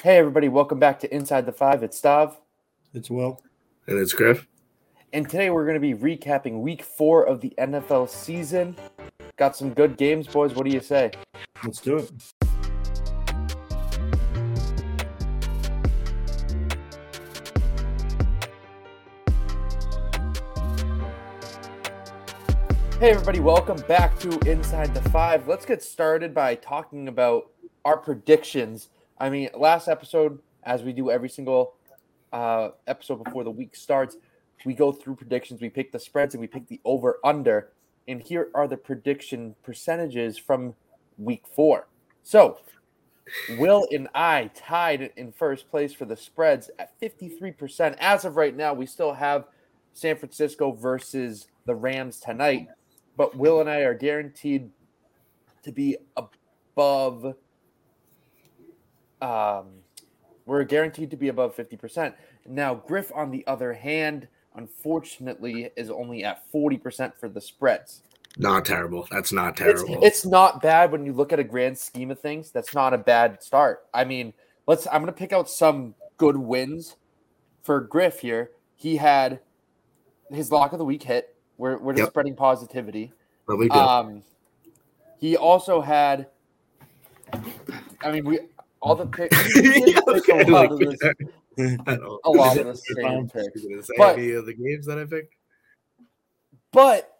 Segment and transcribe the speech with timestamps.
[0.00, 1.82] Hey everybody, welcome back to Inside the Five.
[1.82, 2.36] It's Stav.
[2.94, 3.42] It's Will.
[3.88, 4.46] And it's Griff.
[5.12, 8.76] And today we're going to be recapping week four of the NFL season.
[9.36, 10.54] Got some good games, boys.
[10.54, 11.10] What do you say?
[11.64, 12.12] Let's do it.
[23.00, 25.48] Hey everybody, welcome back to Inside the Five.
[25.48, 27.50] Let's get started by talking about
[27.84, 28.90] our predictions.
[29.20, 31.74] I mean, last episode, as we do every single
[32.32, 34.16] uh, episode before the week starts,
[34.64, 37.70] we go through predictions, we pick the spreads, and we pick the over under.
[38.06, 40.74] And here are the prediction percentages from
[41.18, 41.88] week four.
[42.22, 42.58] So,
[43.58, 47.96] Will and I tied in first place for the spreads at 53%.
[47.98, 49.46] As of right now, we still have
[49.92, 52.68] San Francisco versus the Rams tonight,
[53.16, 54.70] but Will and I are guaranteed
[55.62, 57.34] to be above
[59.22, 59.66] um,
[60.46, 62.14] we're guaranteed to be above 50%.
[62.46, 68.02] Now, Griff, on the other hand, unfortunately, is only at 40% for the spreads.
[68.36, 69.06] Not terrible.
[69.10, 70.02] That's not terrible.
[70.02, 72.50] it's not bad when you look at a grand scheme of things.
[72.50, 73.86] That's not a bad start.
[73.92, 74.32] I mean,
[74.66, 74.86] let's.
[74.86, 76.96] I'm going to pick out some good wins
[77.62, 78.52] for Griff here.
[78.76, 79.40] He had
[80.30, 81.34] his lock of the week hit.
[81.56, 82.08] We're, we're just Yep.
[82.10, 83.12] spreading positivity.
[83.46, 83.74] But we do.
[83.74, 84.22] Um,
[85.18, 86.28] he also had.
[88.02, 88.38] I mean, we
[88.80, 89.36] all the picks.
[90.08, 90.98] Okay, a lot of this-
[91.58, 93.86] a lot of the same picks.
[93.86, 95.34] say But- any of the games that I picked.
[96.72, 97.10] But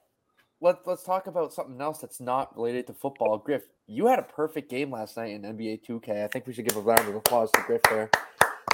[0.61, 3.39] let's let's talk about something else that's not related to football.
[3.39, 6.25] Griff, you had a perfect game last night in NBA 2K.
[6.25, 8.11] I think we should give a round of applause to Griff there.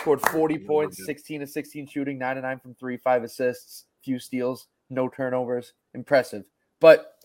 [0.01, 4.19] Scored 40 points, 16 to 16 shooting, 9 to 9 from 3, 5 assists, few
[4.19, 5.73] steals, no turnovers.
[5.95, 6.45] Impressive.
[6.81, 7.17] But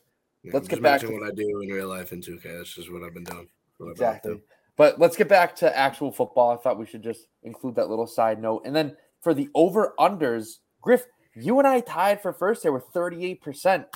[0.43, 2.43] Yeah, Let's get back to- what I do in real life in 2K.
[2.57, 3.49] That's just what I've been doing.
[3.77, 4.41] What I've been up exactly.
[4.79, 6.51] But let's get back to actual football.
[6.51, 8.61] I thought we should just include that little side note.
[8.63, 11.03] And then for the over unders, Griff,
[11.35, 13.41] you and I tied for first there with 38%.
[13.65, 13.87] That's,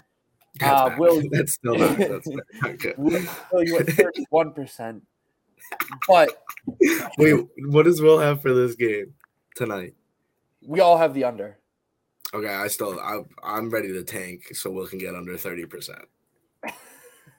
[0.62, 0.96] Uh.
[1.00, 1.98] Will- that's still not.
[1.98, 2.96] That's not good.
[2.98, 3.14] Will,
[3.64, 5.02] you at 31%.
[6.06, 6.30] But
[7.18, 9.14] Wait, what does Will have for this game
[9.56, 9.94] tonight?
[10.68, 11.60] we all have the under.
[12.34, 16.06] Okay, I still I, I'm ready to tank so Will can get under thirty percent.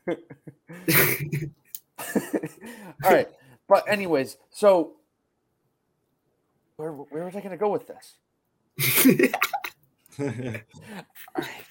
[3.05, 3.29] all right.
[3.69, 4.95] But anyways, so
[6.77, 9.31] where where was I gonna go with this?
[10.19, 10.65] All right,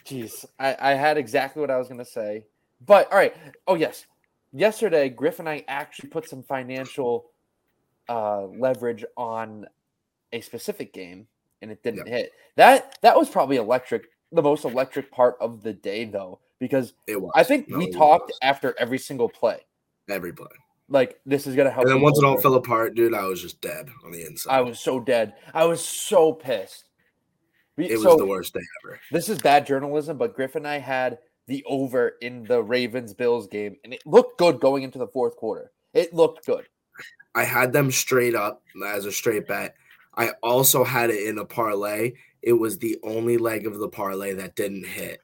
[0.05, 0.45] jeez.
[0.59, 2.45] I, I had exactly what I was gonna say.
[2.85, 3.33] But all right.
[3.67, 4.05] Oh yes.
[4.51, 7.31] Yesterday, Griff and I actually put some financial
[8.09, 9.65] uh leverage on
[10.33, 11.27] a specific game
[11.61, 12.33] and it didn't hit.
[12.57, 17.19] That that was probably electric, the most electric part of the day though, because it
[17.19, 17.31] was.
[17.35, 19.61] I think No, we talked after every single play.
[20.09, 20.47] Every play.
[20.89, 21.85] Like this is gonna help.
[21.85, 24.53] And then once it all fell apart, dude, I was just dead on the inside.
[24.53, 25.33] I was so dead.
[25.53, 26.89] I was so pissed.
[27.77, 28.99] It was the worst day ever.
[29.11, 33.47] This is bad journalism, but Griff and I had the over in the Ravens Bills
[33.47, 35.71] game, and it looked good going into the fourth quarter.
[35.93, 36.67] It looked good.
[37.33, 39.75] I had them straight up as a straight bet.
[40.15, 42.13] I also had it in a parlay.
[42.43, 45.21] It was the only leg of the parlay that didn't hit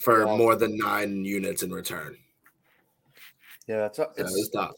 [0.00, 0.36] for Wow.
[0.36, 2.18] more than nine units in return.
[3.68, 4.72] Yeah, that's Yeah, it was tough.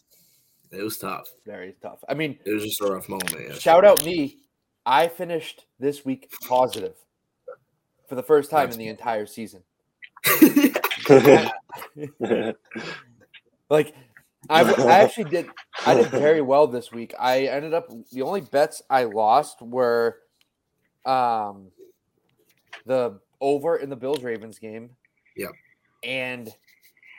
[0.70, 1.28] It was tough.
[1.46, 2.00] very tough.
[2.08, 3.60] I mean, It was just a rough moment.
[3.60, 4.38] shout out me.
[4.86, 6.94] I finished this week positive
[8.08, 8.90] for the first time That's in the good.
[8.90, 9.62] entire season.
[13.70, 13.94] Like
[14.50, 15.46] I, I actually did
[15.86, 17.14] I did very well this week.
[17.19, 20.19] I ended up the only bets I lost were
[21.06, 21.69] um
[22.84, 24.90] the over in the Bills Ravens game.
[25.36, 25.50] Yep.
[26.04, 26.50] And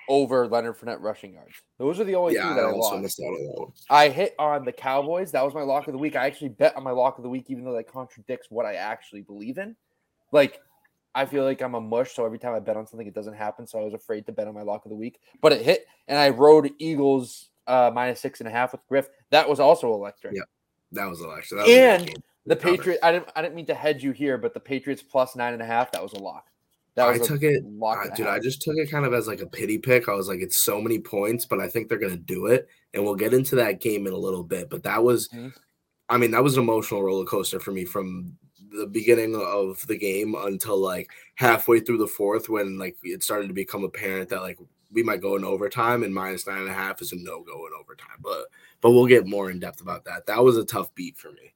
[0.07, 1.55] over Leonard Fournette rushing yards.
[1.77, 3.01] Those are the only Yeah, two that I also lost.
[3.03, 3.71] missed out on that one.
[3.89, 5.31] I hit on the Cowboys.
[5.31, 6.15] That was my lock of the week.
[6.15, 8.75] I actually bet on my lock of the week, even though that contradicts what I
[8.75, 9.75] actually believe in.
[10.31, 10.59] Like,
[11.13, 13.35] I feel like I'm a mush, so every time I bet on something, it doesn't
[13.35, 13.65] happen.
[13.67, 15.85] So I was afraid to bet on my lock of the week, but it hit,
[16.07, 19.07] and I rode Eagles uh, minus six and a half with Griff.
[19.31, 20.35] That was also electric.
[20.35, 20.41] Yeah,
[20.91, 21.57] That was election.
[21.57, 22.77] That was And the Covered.
[22.79, 22.99] Patriot.
[23.01, 23.29] I didn't.
[23.35, 25.91] I didn't mean to hedge you here, but the Patriots plus nine and a half.
[25.93, 26.47] That was a lock.
[26.95, 28.05] That I took it, lock.
[28.05, 28.27] and a dude.
[28.27, 30.07] I just took it kind of as like a pity pick.
[30.07, 33.03] I was like, it's so many points, but I think they're gonna do it, and
[33.03, 34.69] we'll get into that game in a little bit.
[34.69, 35.53] But that was, Mhm.
[36.07, 38.37] I mean, that was an emotional roller coaster for me from
[38.71, 43.47] the beginning of the game until like halfway through the fourth, when like it started
[43.47, 44.57] to become apparent that like
[44.91, 47.65] we might go in overtime, and minus nine and a half is a no go
[47.67, 48.17] in overtime.
[48.21, 48.45] But
[48.79, 50.25] but we'll get more in depth about that.
[50.27, 51.53] That was a tough beat for me.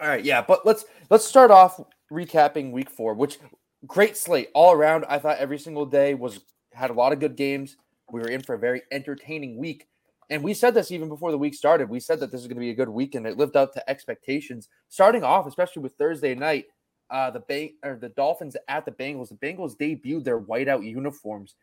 [0.00, 1.80] All right, yeah, but let's let's start off
[2.10, 3.38] recapping week four, which
[3.86, 5.04] great slate all around.
[5.08, 6.40] I thought every single day was
[6.72, 7.76] had a lot of good games.
[8.10, 9.86] We were in for a very entertaining week,
[10.30, 11.88] and we said this even before the week started.
[11.88, 13.72] We said that this is going to be a good week, and it lived up
[13.74, 14.68] to expectations.
[14.88, 16.66] Starting off, especially with Thursday night,
[17.10, 19.28] uh, the Bang or the Dolphins at the Bengals.
[19.28, 21.54] The Bengals debuted their whiteout uniforms,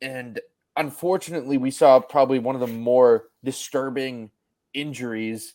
[0.00, 0.40] and
[0.76, 4.30] unfortunately, we saw probably one of the more disturbing
[4.74, 5.54] injuries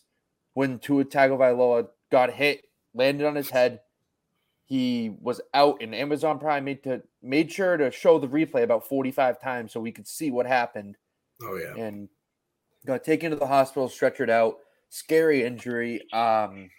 [0.54, 2.64] when Tua Tagovailoa got hit,
[2.94, 3.80] landed on his head.
[4.64, 8.88] He was out, and Amazon Prime made to made sure to show the replay about
[8.88, 10.96] 45 times so we could see what happened.
[11.42, 11.74] Oh yeah.
[11.74, 12.08] And
[12.86, 14.58] got taken to the hospital, stretchered out.
[14.88, 16.10] Scary injury.
[16.12, 16.70] Um,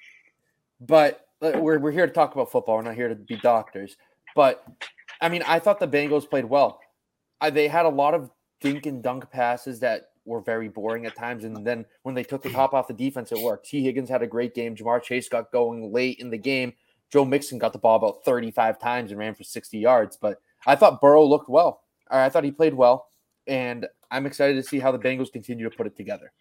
[0.80, 2.78] but uh, we're we're here to talk about football.
[2.78, 3.98] We're not here to be doctors.
[4.36, 4.64] But
[5.22, 6.80] I mean, I thought the Bengals played well.
[7.42, 8.30] I, they had a lot of
[8.62, 11.44] dink and dunk passes that were very boring at times.
[11.44, 13.68] And then when they took the top off the defense, it worked.
[13.68, 14.76] Tee Higgins had a great game.
[14.76, 16.74] Ja'Marr Chase got going late in the game.
[17.14, 20.18] Joe Mixon got the ball about 35 times and ran for 60 yards.
[20.20, 21.84] But I thought Burrow looked well.
[22.10, 23.06] I thought he played well.
[23.46, 26.34] And I'm excited to see how the Bengals continue to put it together.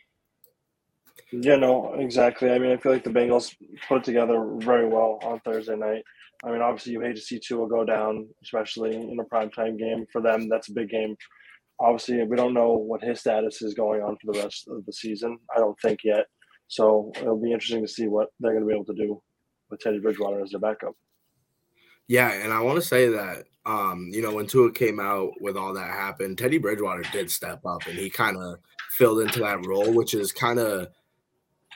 [1.31, 2.51] Yeah, no, exactly.
[2.51, 3.55] I mean, I feel like the Bengals
[3.87, 6.05] put it together very well on Thursday night.
[6.43, 10.07] I mean, obviously, you hate to see Tua go down, especially in a primetime game.
[10.11, 11.17] For them, that's a big game.
[11.81, 14.93] Obviously, we don't know what his status is going on for the rest of the
[14.95, 15.39] season.
[15.55, 16.25] I don't think yet.
[16.69, 19.21] So it'll be interesting to see what they're going to be able to do
[19.73, 20.95] with Teddy Bridgewater as their backup.
[22.07, 25.57] Yeah, and I want to say that um, you know, when Tua came out with
[25.57, 28.59] all that happened, Teddy Bridgewater did step up and he kind of
[28.91, 30.89] filled into that role, which is kind of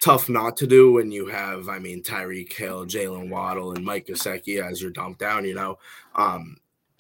[0.03, 4.07] tough not to do when you have, I mean, Tyreek Hill, Jaylen Waddle, and Mike
[4.07, 5.79] Gesicki as your dump down, you know.
[6.17, 6.57] Um,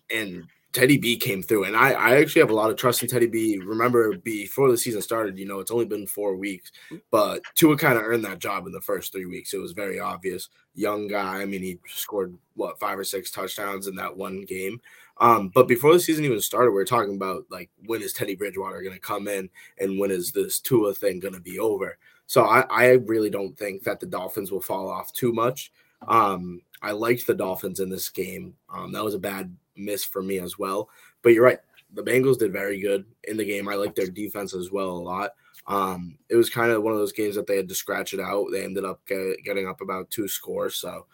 [0.08, 0.44] and
[0.76, 3.28] Teddy B came through, and I, I actually have a lot of trust in Teddy
[3.28, 3.58] B.
[3.64, 6.70] Remember, before the season started, you know, it's only been four weeks,
[7.10, 9.54] but Tua kind of earned that job in the first three weeks.
[9.54, 10.50] It was very obvious.
[10.74, 14.78] Young guy, I mean, he scored what five or six touchdowns in that one game.
[15.18, 18.36] Um, but before the season even started, we are talking about like when is Teddy
[18.36, 21.96] Bridgewater going to come in, and when is this Tua thing going to be over?
[22.26, 25.72] So I, I really don't think that the Dolphins will fall off too much.
[26.06, 28.54] Um, I liked the Dolphins in this game.
[28.70, 30.88] Um, that was a bad miss for me as well.
[31.22, 31.58] But you're right.
[31.92, 33.68] The Bengals did very good in the game.
[33.68, 35.30] I like their defense as well a lot.
[35.66, 38.20] Um, it was kind of one of those games that they had to scratch it
[38.20, 38.46] out.
[38.52, 40.76] They ended up get, getting up about two scores.
[40.76, 41.06] So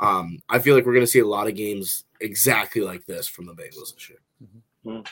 [0.00, 3.28] um, I feel like we're going to see a lot of games exactly like this
[3.28, 5.02] from the Bengals this year.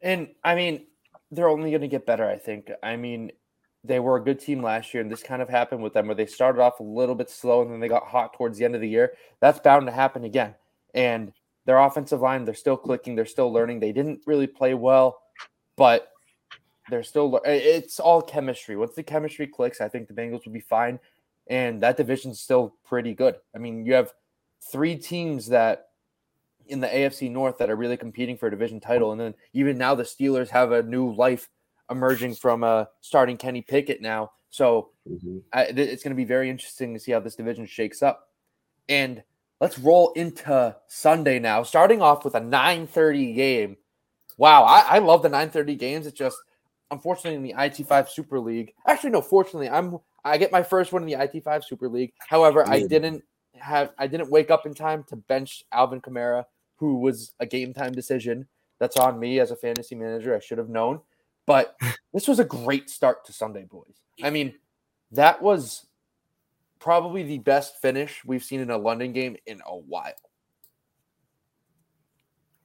[0.00, 0.86] And I mean,
[1.30, 2.70] they're only going to get better, I think.
[2.82, 3.32] I mean,
[3.84, 6.14] they were a good team last year, and this kind of happened with them where
[6.14, 8.74] they started off a little bit slow and then they got hot towards the end
[8.74, 9.14] of the year.
[9.40, 10.54] That's bound to happen again.
[10.94, 11.32] And
[11.68, 13.78] their offensive line, they're still clicking, they're still learning.
[13.78, 15.20] They didn't really play well,
[15.76, 16.08] but
[16.88, 18.74] they're still, it's all chemistry.
[18.74, 20.98] Once the chemistry clicks, I think the Bengals will be fine.
[21.46, 23.36] And that division's still pretty good.
[23.54, 24.14] I mean, you have
[24.72, 25.88] three teams that
[26.68, 29.12] in the AFC North that are really competing for a division title.
[29.12, 31.50] And then even now the Steelers have a new life
[31.90, 34.30] emerging from uh, starting Kenny Pickett now.
[34.48, 34.88] So
[35.52, 38.30] I, it's going to be very interesting to see how this division shakes up.
[38.88, 39.22] And
[39.60, 43.76] let's roll into Sunday now, starting off with a 9:30 game.
[44.36, 46.06] Wow, I, I love the 9:30 games.
[46.06, 46.38] It's just
[46.90, 48.72] unfortunately in the IT5 Super League.
[48.86, 52.12] Actually, no, fortunately, I'm I get my first one in the IT5 Super League.
[52.18, 53.22] However, I didn't
[53.54, 56.44] have I didn't wake up in time to bench Alvin Kamara,
[56.76, 58.46] who was a game time decision.
[58.78, 60.36] That's on me as a fantasy manager.
[60.36, 61.00] I should have known.
[61.46, 61.76] But
[62.14, 64.02] this was a great start to Sunday, boys.
[64.22, 64.54] I mean,
[65.12, 65.86] that was
[66.78, 70.12] probably the best finish we've seen in a London game in a while.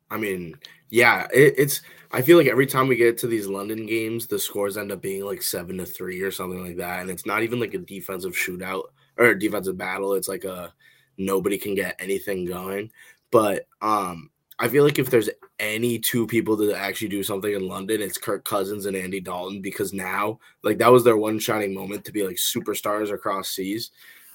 [0.10, 0.56] I mean,
[0.90, 1.82] yeah, it, it's.
[2.12, 5.02] I feel like every time we get to these London games, the scores end up
[5.02, 7.80] being like seven to three or something like that, and it's not even like a
[7.80, 8.84] defensive shootout
[9.18, 10.14] or defensive battle.
[10.14, 10.72] It's like a
[11.18, 12.92] nobody can get anything going.
[13.32, 14.30] But um,
[14.60, 15.30] I feel like if there's
[15.60, 19.62] any two people to actually do something in London, it's Kirk Cousins and Andy Dalton
[19.62, 23.92] because now, like, that was their one shining moment to be like superstars across seas.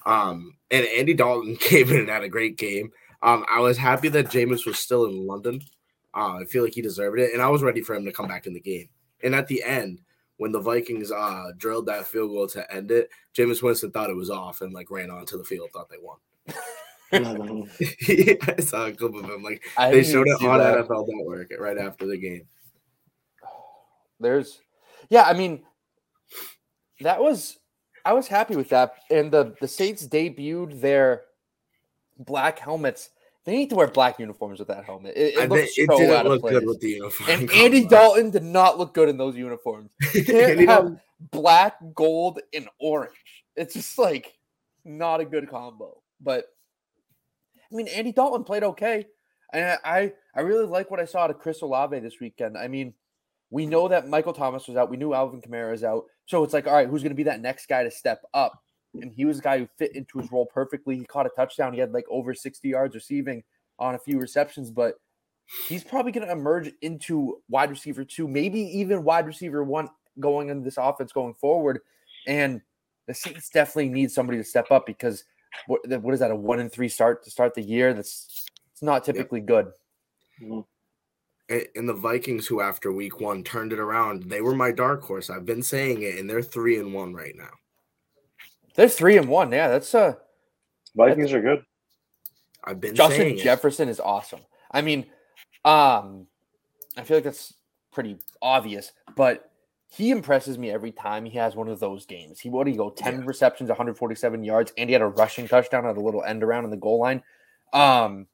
[0.07, 2.91] Um, and Andy Dalton came in and had a great game.
[3.23, 5.61] Um, I was happy that Jameis was still in London.
[6.15, 8.29] Uh, I feel like he deserved it, and I was ready for him to come
[8.29, 8.89] back in the game.
[9.23, 10.01] And at the end,
[10.39, 14.17] when the Vikings uh, drilled that field goal to end it, Jameis Winston thought it
[14.17, 16.19] was off and like ran onto the field, thought they won.
[17.13, 19.43] I saw a clip of him.
[19.43, 20.87] Like I they showed it on that.
[20.87, 22.43] NFL Network right after the game.
[24.21, 24.61] There's,
[25.09, 25.63] yeah, I mean,
[27.01, 27.59] that was
[28.05, 28.95] I was happy with that.
[29.11, 31.23] And the the Saints debuted their
[32.19, 33.11] black helmets.
[33.45, 35.17] They need to wear black uniforms with that helmet.
[35.17, 36.53] It, it looks bet it didn't look place.
[36.53, 37.31] good with the uniform.
[37.31, 39.91] and Andy Dalton did not look good in those uniforms.
[40.15, 41.01] You can't have
[41.31, 43.45] black, gold, and orange.
[43.57, 44.37] It's just like
[44.85, 46.03] not a good combo.
[46.21, 46.47] But
[47.73, 49.07] I mean, Andy Dalton played okay,
[49.53, 52.57] and I I, really like what I saw out of Chris Olave this weekend.
[52.57, 52.95] I mean,
[53.51, 54.91] we know that Michael Thomas was out.
[54.91, 56.05] We knew Alvin Kamara is out.
[56.27, 58.63] So it's like, all right, who's going to be that next guy to step up?
[58.95, 60.97] And he was a guy who fit into his role perfectly.
[60.97, 61.73] He caught a touchdown.
[61.73, 63.43] He had like over 60 yards receiving
[63.79, 64.95] on a few receptions, but
[65.69, 69.89] he's probably going to emerge into wide receiver two, maybe even wide receiver one
[70.21, 71.81] going into this offense going forward.
[72.27, 72.61] And
[73.07, 75.25] the Saints definitely need somebody to step up because
[75.67, 77.95] what, what is that, a one and three start to start the year?
[77.95, 79.69] That's it's not typically good.
[81.51, 85.03] A- and the Vikings, who after week one turned it around, they were my dark
[85.03, 85.31] horse.
[85.31, 87.51] I've been saying it, and they're three and one right now.
[88.75, 89.51] They're three and one.
[89.51, 90.15] Yeah, that's uh
[90.95, 91.65] Vikings are good.
[92.65, 93.39] I've been Justin saying.
[93.39, 94.41] Jefferson is awesome.
[94.71, 95.07] I mean,
[95.65, 96.27] um,
[96.97, 97.55] I feel like that's
[97.93, 99.48] pretty obvious, but
[99.91, 102.39] he impresses me every time he has one of those games.
[102.41, 103.27] He what do you go 10 Yeah.
[103.27, 106.71] receptions, 147 yards, and he had a rushing touchdown at a little end around in
[106.71, 107.23] the goal line.
[107.73, 108.27] Um,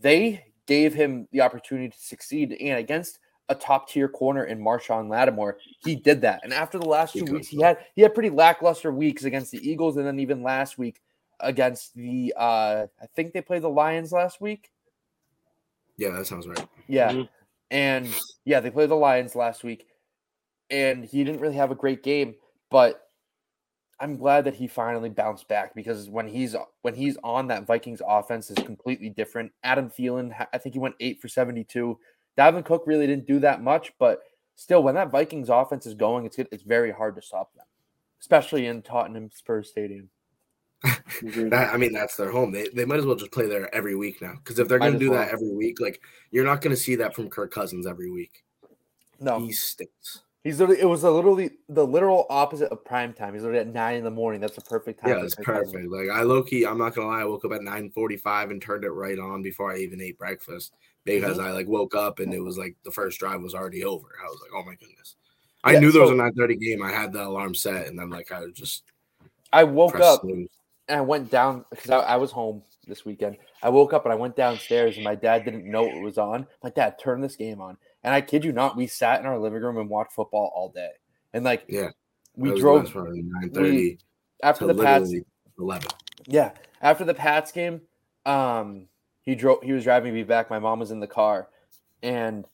[0.00, 5.08] they gave him the opportunity to succeed, and against a top tier corner in Marshon
[5.08, 6.40] Lattimore, he did that.
[6.42, 9.50] And after the last two could, weeks, he had he had pretty lackluster weeks against
[9.52, 11.00] the Eagles, and then even last week
[11.40, 14.70] against the uh I think they played the Lions last week.
[15.96, 16.66] Yeah, that sounds right.
[16.88, 17.12] Yeah.
[17.12, 17.28] Mhm.
[17.70, 18.08] And
[18.44, 19.86] yeah, they played the Lions last week.
[20.70, 22.34] And he didn't really have a great game,
[22.70, 23.06] but
[23.98, 28.02] I'm glad that he finally bounced back because when he's when he's on that Vikings
[28.06, 29.52] offense is completely different.
[29.62, 31.98] Adam Thielen, I think he went 8 for 72.
[32.36, 34.20] Dalvin Cook really didn't do that much, but
[34.54, 37.64] still when that Vikings offense is going, it's good, it's very hard to stop them,
[38.20, 40.10] especially in Tottenham Spurs Stadium.
[41.22, 42.52] That, I mean, that's their home.
[42.52, 44.34] They, they might as well just play there every week now.
[44.34, 45.20] Because if they're going to do well.
[45.20, 48.44] that every week, like you're not going to see that from Kirk Cousins every week.
[49.18, 49.40] No.
[49.40, 50.22] He stinks.
[50.46, 53.34] He's literally, it was a literally the literal opposite of prime time.
[53.34, 54.40] He's literally at nine in the morning.
[54.40, 55.18] That's a perfect time.
[55.18, 55.88] Yeah, it's perfect.
[55.90, 57.20] Like I low key, I'm not gonna lie.
[57.20, 60.72] I woke up at 9:45 and turned it right on before I even ate breakfast
[61.04, 61.46] because Mm-hmm.
[61.46, 64.08] I like woke up and it was like the first drive was already over.
[64.22, 65.16] I was like, oh my goodness.
[65.64, 66.82] I Yeah, knew there was a 9:30 game.
[66.82, 68.84] I had the alarm set, and then like I was just
[69.52, 70.48] I woke up snooze.
[70.88, 73.38] and I went down because I, I was home this weekend.
[73.62, 76.46] I woke up and I went downstairs and my dad didn't know it was on.
[76.62, 77.76] My dad turned this game on,
[78.06, 80.70] and I kid you not, we sat in our living room and watched football all
[80.70, 80.92] day.
[81.34, 81.90] And like, Yeah,
[82.36, 83.98] we That was the drove best part, 9:30
[84.42, 85.12] after the Pats.
[85.58, 85.88] 11.
[86.26, 87.80] Yeah, after the Pats game,
[88.24, 88.86] um,
[89.22, 89.62] he drove.
[89.62, 90.50] He was driving me back.
[90.50, 91.48] My mom was in the car,
[92.02, 92.44] and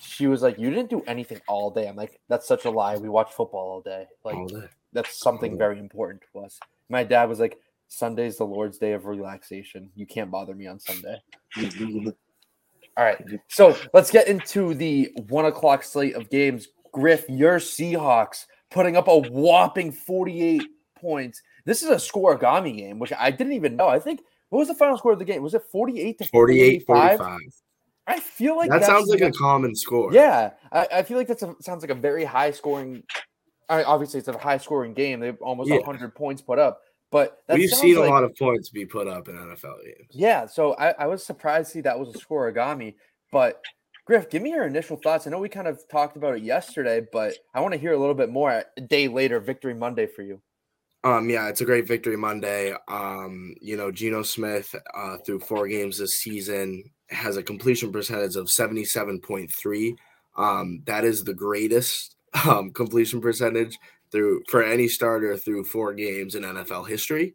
[0.00, 2.96] she was like, "You didn't do anything all day." I'm like, "That's such a lie.
[2.98, 4.06] We watched football all day.
[4.22, 4.68] Like, all day.
[4.92, 6.60] that's something very important to us."
[6.90, 9.90] My dad was like, "Sunday's the Lord's day of relaxation.
[9.94, 11.22] You can't bother me on Sunday."
[12.96, 16.68] All right, so let's get into the one o'clock slate of games.
[16.92, 20.62] Griff, your Seahawks putting up a whopping 48
[21.00, 21.42] points.
[21.64, 23.88] This is a scorigami game, which I didn't even know.
[23.88, 24.20] I think
[24.50, 25.42] what was the final score of the game?
[25.42, 27.18] Was it 48 to 48 45?
[27.18, 27.40] 45.
[28.06, 30.12] I feel like that sounds like a much- common score.
[30.12, 30.50] yeah.
[30.70, 33.02] I, I feel like that sounds like a very high scoring.
[33.68, 35.20] I mean, obviously, it's a high scoring game.
[35.20, 35.76] They've almost Yeah.
[35.78, 36.80] 100 points put up,
[37.10, 40.08] but We've seen like- a lot of points be put up in NFL games.
[40.10, 42.94] Yeah, so I, I was surprised to see that was a score, scorigami.
[43.30, 43.62] But
[44.06, 45.26] Griff, give me your initial thoughts.
[45.26, 47.98] I know we kind of talked about it yesterday, but I want to hear a
[47.98, 50.40] little bit more a day later, Victory Monday for you.
[51.04, 52.74] Um, yeah, it's a great victory Monday.
[52.88, 58.36] Um, you know, Geno Smith uh, through four games this season has a completion percentage
[58.36, 59.96] of seventy-seven point three.
[60.36, 62.16] Um, that is the greatest
[62.48, 63.78] um, completion percentage
[64.14, 67.34] through for any starter through four games in NFL history.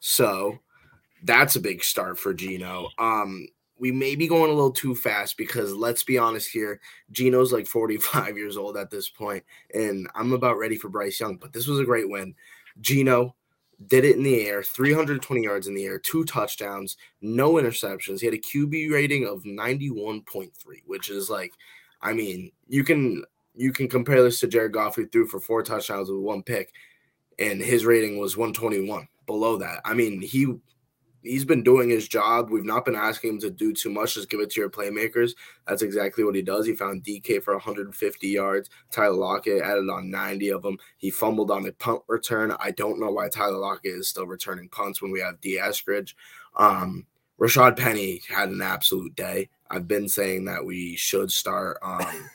[0.00, 0.58] So
[1.22, 2.88] that's a big start for Geno.
[2.98, 3.46] Um,
[3.78, 6.80] we may be going a little too fast because let's be honest here,
[7.12, 11.36] Geno's like 45 years old at this point, and I'm about ready for Bryce Young.
[11.36, 12.34] But this was a great win.
[12.80, 13.36] Geno
[13.86, 18.18] did it in the air, 320 yards in the air, two touchdowns, no interceptions.
[18.20, 20.50] He had a QB rating of 91.3,
[20.84, 21.52] which is like,
[22.02, 23.22] I mean, you can
[23.56, 26.72] you can compare this to Jared Goff, who threw for four touchdowns with one pick,
[27.38, 29.08] and his rating was 121.
[29.26, 30.54] Below that, I mean, he
[31.26, 32.50] he's been doing his job.
[32.50, 34.14] We've not been asking him to do too much.
[34.14, 35.32] Just give it to your playmakers.
[35.66, 36.66] That's exactly what he does.
[36.66, 38.70] He found DK for 150 yards.
[38.90, 40.78] Tyler Lockett added on 90 of them.
[40.96, 42.54] He fumbled on a punt return.
[42.58, 46.14] I don't know why Tyler Lockett is still returning punts when we have Dee Eskridge.
[46.56, 47.06] Um,
[47.40, 49.50] Rashad Penny had an absolute day.
[49.70, 52.28] I've been saying that we should start um,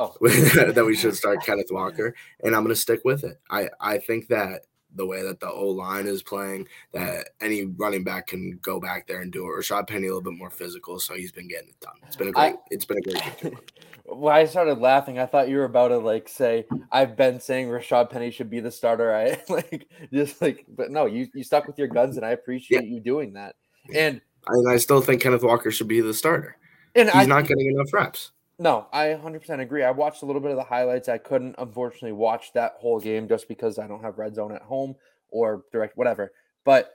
[0.00, 0.16] oh.
[0.72, 3.40] that we should start Kenneth Walker, and I'm going to stick with it.
[3.50, 4.62] I I think that
[4.96, 9.06] the way that the O line is playing, that any running back can go back
[9.06, 9.60] there and do it.
[9.60, 11.94] Rashad Penny a little bit more physical, so he's been getting it done.
[12.06, 12.54] It's been a great.
[12.54, 13.54] I, it's been a great
[14.06, 17.68] when I started laughing, I thought you were about to like say, "I've been saying
[17.68, 21.66] Rashad Penny should be the starter." I like just like, but no, you you stuck
[21.66, 22.94] with your guns, and I appreciate yeah.
[22.94, 23.56] you doing that.
[23.94, 26.56] And and I still think Kenneth Walker should be the starter.
[26.94, 28.32] And he's I, not getting enough reps.
[28.60, 29.82] No, I 100% agree.
[29.84, 31.08] I watched a little bit of the highlights.
[31.08, 34.60] I couldn't, unfortunately, watch that whole game just because I don't have Red Zone at
[34.60, 34.96] home
[35.30, 36.32] or direct, whatever.
[36.62, 36.90] But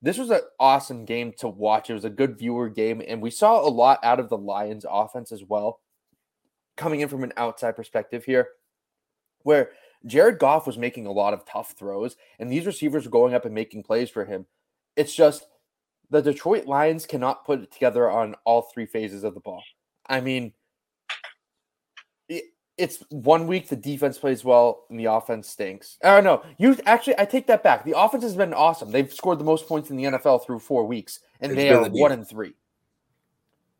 [0.00, 1.90] this was an awesome game to watch.
[1.90, 4.86] It was a good viewer game, and we saw a lot out of the Lions
[4.88, 5.80] offense as well,
[6.76, 8.50] coming in from an outside perspective here,
[9.42, 9.70] where
[10.06, 13.44] Jared Goff was making a lot of tough throws, and these receivers were going up
[13.44, 14.46] and making plays for him.
[14.94, 15.48] It's just
[16.10, 19.64] the Detroit Lions cannot put it together on all three phases of the ball.
[20.06, 20.52] I mean,
[22.82, 25.98] it's one week the defense plays well and the offense stinks.
[26.02, 27.84] Oh no, you actually I take that back.
[27.84, 28.90] The offense has been awesome.
[28.90, 31.88] They've scored the most points in the NFL through four weeks, and it's they are
[31.88, 32.54] the one and three.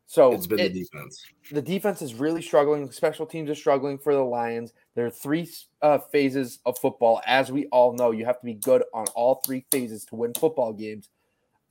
[0.05, 1.21] So it's been it, the defense.
[1.51, 2.89] The defense is really struggling.
[2.91, 4.71] Special teams are struggling for the Lions.
[4.95, 5.49] There are three
[5.81, 8.11] uh, phases of football, as we all know.
[8.11, 11.09] You have to be good on all three phases to win football games.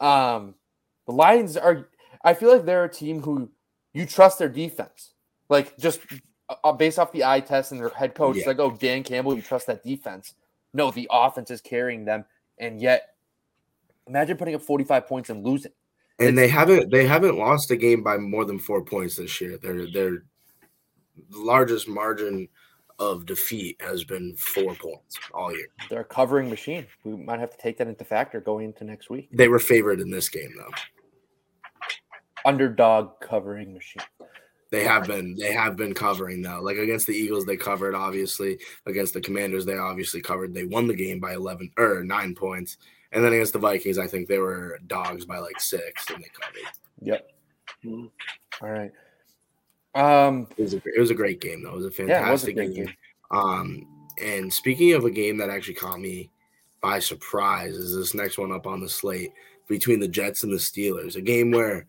[0.01, 0.55] Um,
[1.07, 1.89] the Lions are.
[2.23, 3.51] I feel like they're a team who
[3.95, 5.15] you trust their defense.
[5.49, 6.01] Like just
[6.65, 8.47] uh, based off the eye test and their head coach, yeah.
[8.47, 10.35] like, oh, Dan Campbell, you trust that defense.
[10.75, 12.25] No, the offense is carrying them,
[12.59, 13.15] and yet,
[14.07, 15.73] imagine putting up 45 points and losing.
[16.19, 19.41] And it's, they haven't they haven't lost a game by more than four points this
[19.41, 19.59] year.
[19.59, 20.25] Their their
[21.31, 22.49] largest margin
[22.99, 25.67] of defeat has been four points all year.
[25.91, 26.87] They're a covering machine.
[27.05, 29.29] We might have to take that into factor going into next week.
[29.33, 30.71] They were favored in this game though.
[32.45, 34.03] Underdog covering machine.
[34.73, 36.63] They have been they have been covering though.
[36.63, 38.59] Like against the Eagles, they covered obviously.
[38.87, 40.55] Against the Commanders, they obviously covered.
[40.55, 42.79] They won the game by eleven or nine points.
[43.13, 46.31] And then against the Vikings, I think they were dogs by like six, and they
[46.41, 46.73] covered.
[47.03, 47.31] Yep.
[47.85, 48.65] Mm-hmm.
[48.65, 48.93] All right.
[49.95, 51.73] Um, it was, a, it was a great game though.
[51.73, 52.87] It was a fantastic yeah, was a game.
[52.87, 52.95] game.
[53.31, 53.87] Um,
[54.23, 56.31] and speaking of a game that actually caught me
[56.81, 59.33] by surprise, is this next one up on the slate
[59.69, 61.17] between the Jets and the Steelers?
[61.17, 61.87] A game where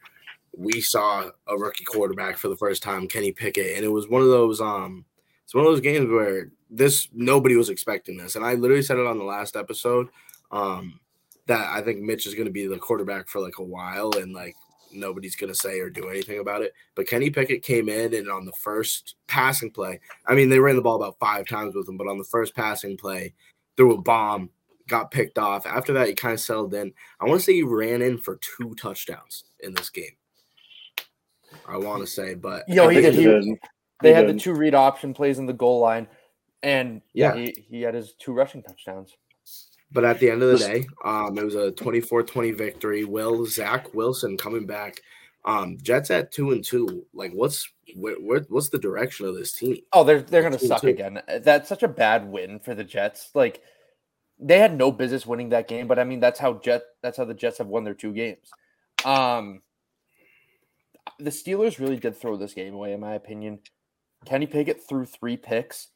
[0.55, 4.21] we saw a rookie quarterback for the first time, Kenny Pickett, and it was one
[4.21, 5.05] of those um
[5.43, 8.35] it's one of those games where this nobody was expecting this.
[8.35, 10.07] And I literally said it on the last episode
[10.51, 10.99] um
[11.47, 14.33] that I think Mitch is going to be the quarterback for like a while and
[14.33, 14.55] like
[14.93, 16.73] nobody's going to say or do anything about it.
[16.95, 20.75] But Kenny Pickett came in and on the first passing play, I mean, they ran
[20.75, 23.33] the ball about five times with him, but on the first passing play,
[23.75, 24.51] threw a bomb,
[24.87, 25.65] got picked off.
[25.65, 26.93] After that, he kind of settled in.
[27.19, 30.15] I want to say he ran in for two touchdowns in this game.
[31.67, 33.15] I want to say, but you know, he did.
[33.15, 33.57] He, he
[34.01, 36.07] they had the two read option plays in the goal line,
[36.61, 39.15] and yeah, he, he had his two rushing touchdowns.
[39.91, 43.05] But at the end of the day, um, it was a 24-20 victory.
[43.05, 44.99] Will Zach Wilson coming back?
[45.45, 47.05] Um, Jets at two and two.
[47.13, 49.77] Like, what's where, where, what's the direction of this team?
[49.91, 51.21] Oh, they're they're gonna suck again.
[51.41, 53.29] That's such a bad win for the Jets.
[53.35, 53.61] Like,
[54.39, 56.83] they had no business winning that game, but I mean, that's how Jet.
[57.01, 58.49] That's how the Jets have won their two games.
[59.05, 59.61] Um,
[61.19, 63.59] the Steelers really did throw this game away, in my opinion.
[64.25, 65.89] Kenny Pickett threw three picks,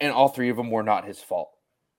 [0.00, 1.50] and all three of them were not his fault.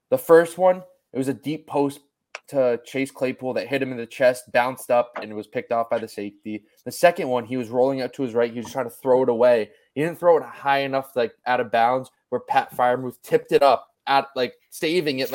[0.10, 2.02] The first one, it was a deep post
[2.50, 5.72] to Chase Claypool that hit him in the chest, bounced up, and it was picked
[5.72, 6.64] off by the safety.
[6.84, 8.52] The second one, he was rolling out to his right.
[8.52, 9.72] He was trying to throw it away.
[9.94, 13.64] He didn't throw it high enough, like out of bounds, where Pat Freiermuth tipped it
[13.64, 15.32] up at like saving it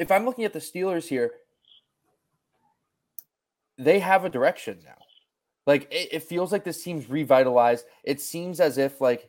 [0.00, 1.30] if I'm looking at the Steelers here,
[3.76, 4.96] they have a direction now.
[5.66, 7.84] Like it, it, feels like this team's revitalized.
[8.02, 9.28] It seems as if like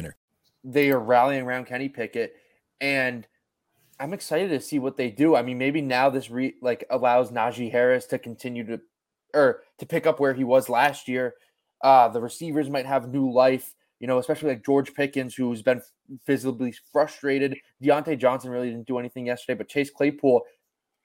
[0.63, 2.35] They are rallying around Kenny Pickett,
[2.79, 3.27] and
[3.99, 5.35] I'm excited to see what they do.
[5.35, 8.81] I mean, maybe now this re like allows Najee Harris to continue to
[9.33, 11.35] or to pick up where he was last year.
[11.83, 15.81] Uh, the receivers might have new life, you know, especially like George Pickens, who's been
[16.27, 17.57] visibly frustrated.
[17.83, 20.43] Diontae Johnson really didn't do anything yesterday, but Chase Claypool,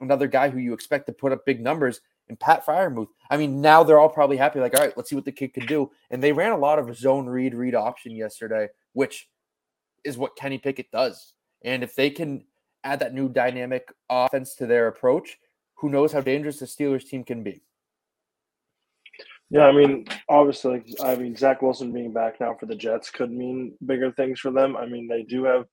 [0.01, 3.09] another guy who you expect to put up big numbers, and Pat Freiermuth.
[3.31, 5.55] I mean, now they're all probably happy, like, all right, let's see what the kid
[5.55, 5.91] can do.
[6.11, 9.29] And they ran a lot of zone read, read option yesterday, which
[10.07, 11.35] is what Kenny Pickett does.
[11.65, 12.45] And if they can
[12.85, 15.39] add that new dynamic offense to their approach,
[15.75, 17.63] who knows how dangerous the Steelers team can be.
[19.51, 23.31] Yeah, I mean, obviously, I mean, Zach Wilson being back now for the Jets could
[23.31, 24.77] mean bigger things for them.
[24.77, 25.67] I mean, they do have,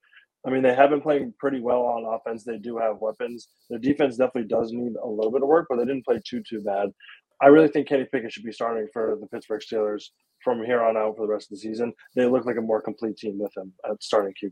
[0.46, 2.44] I mean, they have been playing pretty well on offense.
[2.44, 3.48] They do have weapons.
[3.70, 6.44] Their defense definitely does need a little bit of work, but they didn't play too,
[6.44, 6.90] too bad.
[7.42, 10.10] I really think Kenny Pickett should be starting for the Pittsburgh Steelers
[10.44, 11.94] from here on out for the rest of the season.
[12.16, 14.52] They look like a more complete team with him at starting QB.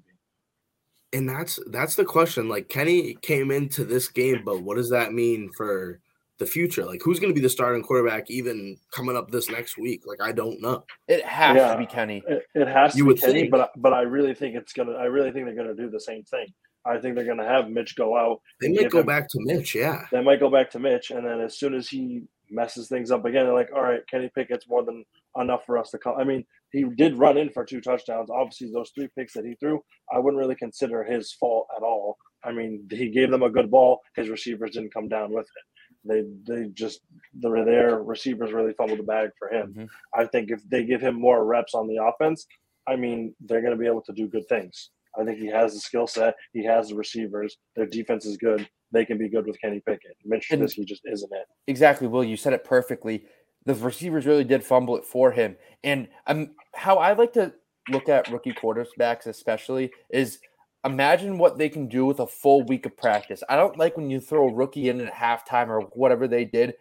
[1.14, 2.48] And that's that's the question.
[2.48, 6.00] Like Kenny came into this game, but what does that mean for
[6.40, 6.86] the future?
[6.86, 10.04] Like who's going to be the starting quarterback even coming up this next week?
[10.06, 10.86] Like I don't know.
[11.10, 11.74] It has Yeah.
[11.74, 12.24] to be Kenny.
[12.28, 13.52] It, it has to You be would Kenny, think.
[13.52, 14.94] but but I really think it's gonna.
[14.94, 16.48] I really think they're gonna do the same thing.
[16.86, 18.40] I think they're gonna have Mitch go out.
[18.62, 20.06] They might go him- back to Mitch, yeah.
[20.14, 23.26] They might go back to Mitch, and then as soon as he messes things up
[23.26, 25.06] again, they're like, "All right, Kenny Pickett's more than
[25.40, 28.30] enough for us to come." I mean, he did run in for two touchdowns.
[28.30, 29.84] Obviously, those three picks that he threw,
[30.14, 32.18] I wouldn't really consider his fault at all.
[32.44, 34.02] I mean, he gave them a good ball.
[34.16, 35.66] His receivers didn't come down with it.
[36.04, 37.02] They they just
[37.40, 39.74] the their receivers really fumbled the bag for him.
[39.74, 39.90] Mhm.
[40.16, 42.48] I think if they give him more reps on the offense,
[42.88, 44.90] I mean, they're going to be able to do good things.
[45.20, 46.36] I think he has the skill set.
[46.54, 47.58] He has the receivers.
[47.76, 48.68] Their defense is good.
[48.92, 50.18] They can be good with Kenny Pickett.
[50.26, 51.46] Mitch Trubisky just isn't it.
[51.68, 52.24] Exactly, Will.
[52.24, 53.26] You said it perfectly.
[53.66, 55.56] The receivers really did fumble it for him.
[55.84, 57.54] And um, how I like to
[57.90, 60.40] look at rookie quarterbacks, especially, is
[60.84, 63.44] imagine what they can do with a full week of practice.
[63.48, 66.74] I don't like when you throw a rookie in at halftime or whatever they did.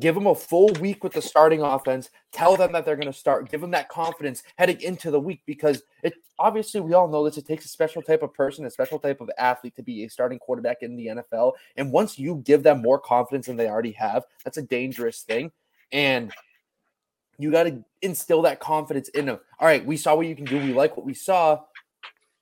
[0.00, 2.10] Give them a full week with the starting offense.
[2.32, 3.50] Tell them that they're going to start.
[3.50, 7.38] Give them that confidence heading into the week because it obviously we all know this.
[7.38, 10.10] It takes a special type of person, a special type of athlete to be a
[10.10, 11.52] starting quarterback in the NFL.
[11.76, 15.52] And once you give them more confidence than they already have, that's a dangerous thing.
[15.92, 16.32] And
[17.38, 19.38] you got to instill that confidence in them.
[19.60, 20.58] All right, we saw what you can do.
[20.58, 21.60] We like what we saw.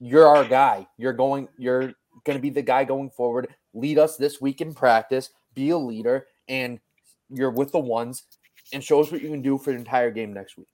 [0.01, 0.87] You're our guy.
[0.97, 1.93] You're going, you're
[2.25, 3.49] going to be the guy going forward.
[3.75, 6.79] Lead us this week in practice, be a leader, and
[7.31, 8.25] you're with the ones
[8.73, 10.69] and show us what you can do for the entire game next week.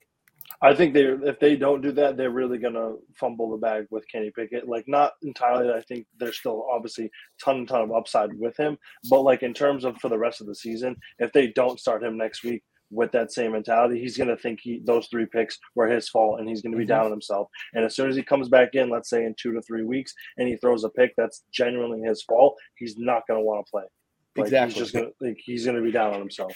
[0.61, 4.07] I think they if they don't do that, they're really gonna fumble the bag with
[4.11, 4.67] Kenny Pickett.
[4.67, 5.71] Like not entirely.
[5.71, 7.09] I think there's still obviously
[7.43, 8.77] ton and ton of upside with him,
[9.09, 12.03] but like in terms of for the rest of the season, if they don't start
[12.03, 15.87] him next week with that same mentality, he's gonna think he those three picks were
[15.87, 16.89] his fault, and he's gonna be Mhm.
[16.89, 17.47] down on himself.
[17.73, 20.13] And as soon as he comes back in, let's say in two to three weeks,
[20.37, 23.85] and he throws a pick that's genuinely his fault, he's not gonna want to play.
[24.35, 24.73] Like, Exactly.
[24.73, 26.53] He's just gonna like he's gonna be down on himself.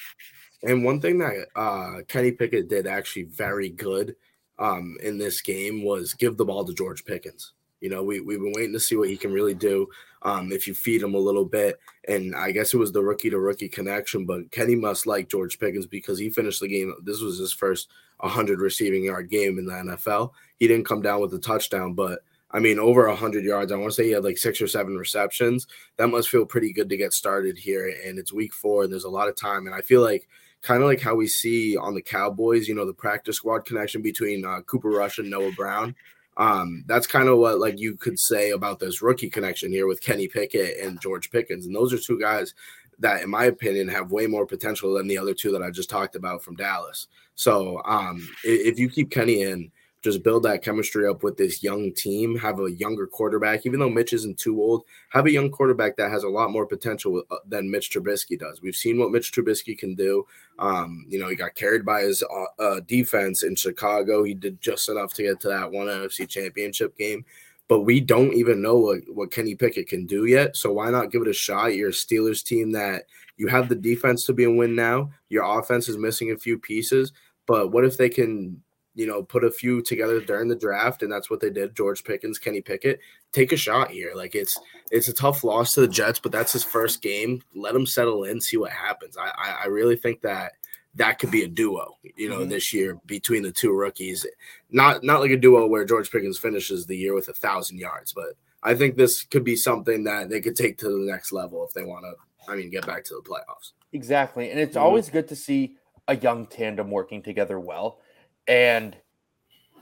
[0.63, 4.15] And one thing that uh, Kenny Pickett did actually very good
[4.57, 7.53] um, in this game was give the ball to George Pickens.
[7.81, 9.87] You know, we, we've been waiting to see what he can really do
[10.23, 11.79] um, if you feed him a little bit.
[12.07, 15.59] And I guess it was the rookie to rookie connection, but Kenny must like George
[15.59, 16.95] Pickens because he finished the game.
[17.03, 20.31] This was his first 100 receiving yard game in the NFL.
[20.57, 23.71] He didn't come down with a touchdown, but I mean, over 100 yards.
[23.71, 25.67] I want to say he had like six or seven receptions.
[25.97, 27.93] That must feel pretty good to get started here.
[28.05, 29.65] And it's week four, and there's a lot of time.
[29.65, 30.27] And I feel like
[30.61, 34.01] kind of like how we see on the Cowboys, you know, the practice squad connection
[34.01, 35.95] between uh, Cooper Rush and Noah Brown.
[36.37, 40.01] Um, that's kind of what like you could say about this rookie connection here with
[40.01, 41.65] Kenny Pickett and George Pickens.
[41.65, 42.53] And those are two guys
[42.99, 45.89] that, in my opinion, have way more potential than the other two that I just
[45.89, 47.07] talked about from Dallas.
[47.35, 49.71] So um, if you keep Kenny in,
[50.05, 53.89] just build that chemistry up with this young team, have a younger quarterback, even though
[53.89, 57.37] Mitch isn't too old, have a young quarterback that has a lot more potential uh,
[57.47, 58.61] than Mitch Trubisky does.
[58.61, 60.23] We've seen what Mitch Trubisky can do.
[60.59, 64.23] Um, you know, he got carried by his uh, uh, defense in Chicago.
[64.23, 67.25] He did just enough to get to that one NFC championship game.
[67.67, 70.55] But we don't even know what, what Kenny Pickett can do yet.
[70.55, 71.73] So why not give it a shot?
[71.73, 73.05] You're a Steelers team that
[73.37, 75.09] you have the defense to be a win now.
[75.29, 77.11] Your offense is missing a few pieces.
[77.47, 78.61] But what if they can
[78.95, 81.75] you know, put a few together during the draft, and that's what they did.
[81.75, 82.99] George Pickens, Kenny Pickett,
[83.31, 84.13] take a shot here.
[84.15, 84.57] Like it's
[84.89, 87.43] it's a tough loss to the Jets, but that's his first game.
[87.53, 89.17] Let him settle in, see what happens.
[89.17, 90.53] I I, I really think that
[90.95, 92.49] that could be a duo, you know, mm-hmm.
[92.49, 94.25] this year between the two rookies.
[94.71, 98.13] Not not like a duo where George Pickens finishes the year with a thousand yards,
[98.13, 101.65] but I think this could be something that they could take to the next level
[101.67, 102.51] if they want to.
[102.51, 103.73] I mean, get back to the playoffs.
[103.91, 104.85] Exactly, and it's mm-hmm.
[104.85, 105.75] always good to see
[106.07, 107.99] a young tandem working together well.
[108.47, 108.95] And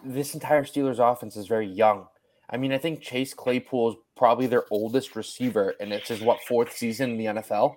[0.06, 2.08] this entire Steelers offense is very young.
[2.50, 6.42] I mean, I think Chase Claypool is probably their oldest receiver, and it's his what
[6.44, 7.76] fourth season in the NFL.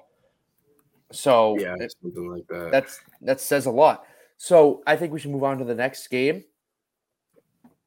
[1.13, 2.71] So yeah, something like that.
[2.73, 4.05] That's that says a lot.
[4.37, 6.45] So I think we should move on to the next game.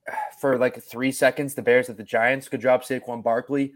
[0.40, 2.48] For like three seconds, the Bears at the Giants.
[2.48, 3.74] Good job, Saquon Barkley.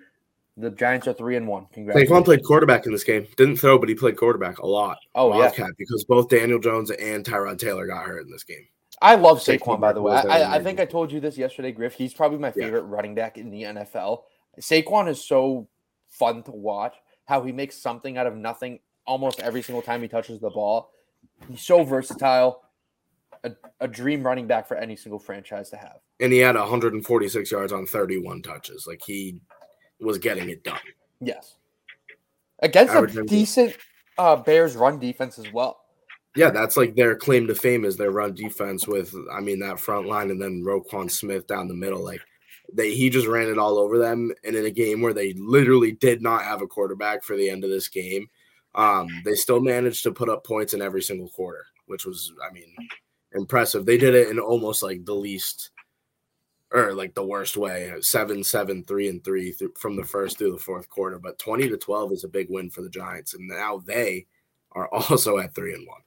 [0.56, 1.66] The Giants are three and one.
[1.74, 2.00] Congrats.
[2.00, 3.28] Saquon played quarterback in this game.
[3.38, 4.98] Didn't throw, but he played quarterback a lot.
[5.14, 8.68] Oh Wildcat, yeah, because both Daniel Jones and Tyrod Taylor got hurt in this game.
[9.04, 10.16] I love Saquon, Saquon by the way.
[10.16, 11.94] I, I, think I told you this yesterday, Griff.
[11.94, 12.96] He's probably my favorite yeah.
[12.96, 14.24] running back in the NFL.
[14.62, 15.68] Saquon is so
[16.10, 16.96] fun to watch.
[17.26, 20.92] How he makes something out of nothing almost every single time he touches the ball.
[21.50, 22.62] He's so versatile.
[23.44, 25.98] A, a dream running back for any single franchise to have.
[26.22, 28.88] And he had 146 yards on 31 touches.
[28.88, 29.42] Like he
[30.00, 30.80] was getting it done.
[31.20, 31.56] Yes.
[32.62, 33.76] Against a decent
[34.18, 35.83] uh, Bears run defense as well.
[36.36, 39.80] Yeah, that's like their claim to fame is their run defense with, I mean, that
[39.80, 42.04] front line and then Roquan Smith down the middle.
[42.04, 42.22] Like
[42.74, 44.32] they, he just ran it all over them.
[44.44, 47.64] And in a game where they literally did not have a quarterback for the end
[47.64, 48.28] of this game,
[48.74, 52.52] um, they still managed to put up points in every single quarter, which was, I
[52.52, 52.74] mean,
[53.34, 53.86] impressive.
[53.86, 55.70] They did it in almost like the least
[56.74, 60.52] or like the worst way seven seven three and three th- from the first through
[60.52, 63.48] the fourth quarter but 20 to 12 is a big win for the giants and
[63.48, 64.26] now they
[64.72, 66.02] are also at three and one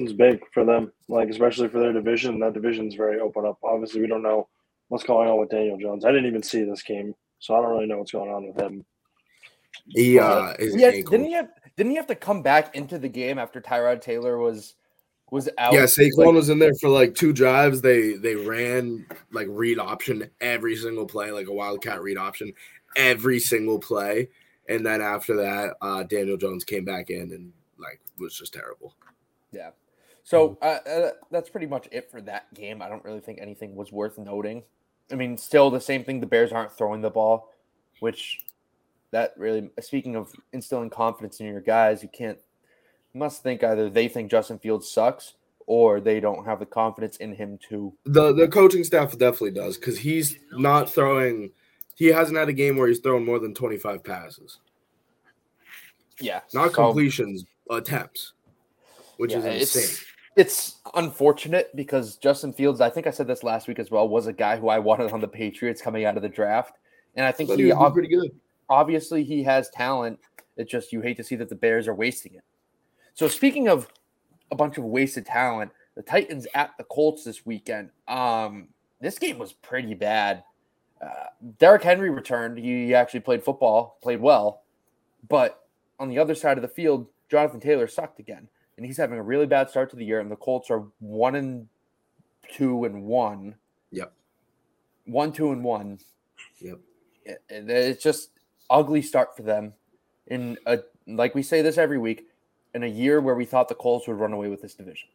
[0.00, 3.58] it's big for them like especially for their division that division is very open up
[3.62, 4.48] obviously we don't know
[4.88, 7.70] what's going on with daniel jones i didn't even see this game so i don't
[7.70, 8.84] really know what's going on with him
[9.86, 13.38] he uh, yeah, didn't he have didn't he have to come back into the game
[13.38, 14.74] after tyrod taylor was
[15.30, 15.72] was out.
[15.72, 17.80] Yeah, Saquon like, was in there for like two drives.
[17.80, 22.52] They they ran like read option every single play, like a wildcat read option
[22.96, 24.28] every single play.
[24.68, 28.94] And then after that, uh, Daniel Jones came back in and like was just terrible.
[29.52, 29.70] Yeah.
[30.22, 32.82] So uh, uh, that's pretty much it for that game.
[32.82, 34.62] I don't really think anything was worth noting.
[35.10, 36.20] I mean, still the same thing.
[36.20, 37.52] The Bears aren't throwing the ball,
[38.00, 38.44] which
[39.10, 39.70] that really.
[39.80, 42.38] Speaking of instilling confidence in your guys, you can't
[43.14, 45.34] must think either they think Justin Fields sucks
[45.66, 47.92] or they don't have the confidence in him to.
[48.04, 51.52] The the coaching staff definitely does because he's not throwing.
[51.96, 54.58] He hasn't had a game where he's thrown more than twenty five passes.
[56.20, 58.34] Yeah, not so, completions, attempts,
[59.20, 59.82] which yeah, is insane.
[59.82, 60.04] It's,
[60.36, 64.26] it's unfortunate because Justin Fields, I think I said this last week as well, was
[64.26, 66.78] a guy who I wanted on the Patriots coming out of the draft,
[67.16, 68.30] and I think but he, ob- pretty good.
[68.68, 70.18] Obviously, he has talent.
[70.56, 72.44] It's just you hate to see that the Bears are wasting it.
[73.14, 73.88] So speaking of
[74.50, 77.90] a bunch of wasted talent, the Titans at the Colts this weekend.
[78.08, 78.68] Um,
[79.00, 80.44] this game was pretty bad.
[81.00, 81.26] Uh,
[81.58, 82.58] Derrick Henry returned.
[82.58, 84.62] He actually played football, played well,
[85.28, 85.64] but
[85.98, 88.48] on the other side of the field, Jonathan Taylor sucked again,
[88.80, 90.20] and he's having a really bad start to the year.
[90.20, 91.68] And the Colts are one and
[92.50, 93.56] two and one.
[93.92, 94.10] Yep.
[95.04, 95.98] One, two, and one.
[96.60, 96.78] Yep.
[97.26, 98.30] it's just
[98.70, 99.74] ugly start for them.
[100.28, 102.28] In a like we say this every week,
[102.72, 105.10] in a year where we thought the Colts would run away with this division.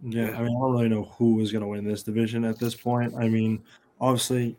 [0.00, 2.60] Yeah, I mean, I don't really know who is going to win this division at
[2.60, 3.14] this point.
[3.16, 3.64] I mean,
[4.00, 4.56] obviously,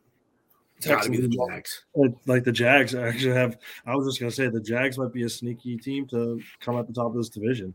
[0.84, 1.84] Texans, the Jags.
[1.98, 3.58] Uh, like the Jags actually have.
[3.86, 6.78] I was just going to say the Jags might be a sneaky team to come
[6.78, 7.74] at the top of this division.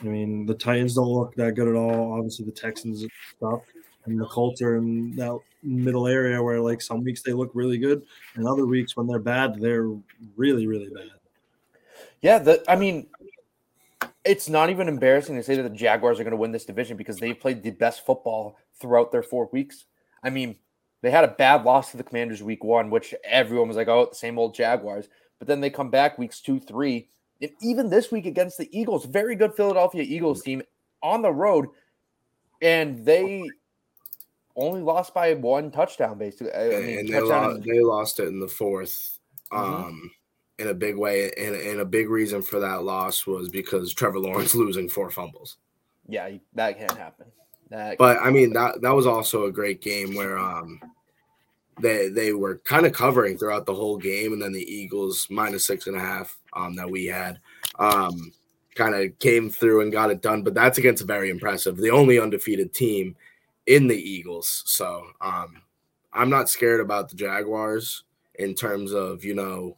[0.00, 2.14] I mean, the Titans don't look that good at all.
[2.14, 3.04] Obviously, the Texans
[3.36, 3.62] stuff,
[4.06, 7.78] and the Colts are in that middle area where, like, some weeks they look really
[7.78, 8.02] good,
[8.34, 9.90] and other weeks when they're bad, they're
[10.36, 11.10] really, really bad.
[12.20, 13.06] Yeah, the, I mean,
[14.24, 16.96] it's not even embarrassing to say that the Jaguars are going to win this division
[16.96, 19.84] because they've played the best football throughout their four weeks.
[20.22, 20.56] I mean,
[21.04, 24.06] they had a bad loss to the Commanders week one, which everyone was like, oh,
[24.10, 25.08] the same old Jaguars.
[25.38, 27.08] But then they come back weeks two, three,
[27.42, 30.62] and even this week against the Eagles, very good Philadelphia Eagles team
[31.02, 31.66] on the road,
[32.62, 33.44] and they
[34.56, 36.54] only lost by one touchdown, basically.
[36.54, 39.18] I mean, and they, lost, they lost it in the 4th
[39.52, 39.56] mm-hmm.
[39.56, 40.10] Um,
[40.58, 44.20] in a big way, and, and a big reason for that loss was because Trevor
[44.20, 45.58] Lawrence losing four fumbles.
[46.08, 47.26] Yeah, that can't happen.
[47.70, 50.80] That but I mean that that was also a great game where um
[51.80, 55.66] they they were kind of covering throughout the whole game, and then the Eagles minus
[55.66, 57.40] six and a half um that we had
[57.78, 58.32] um
[58.74, 60.42] kind of came through and got it done.
[60.42, 63.16] But that's against a very impressive, the only undefeated team
[63.66, 64.62] in the Eagles.
[64.66, 65.62] So um,
[66.12, 68.04] I'm not scared about the Jaguars
[68.36, 69.76] in terms of you know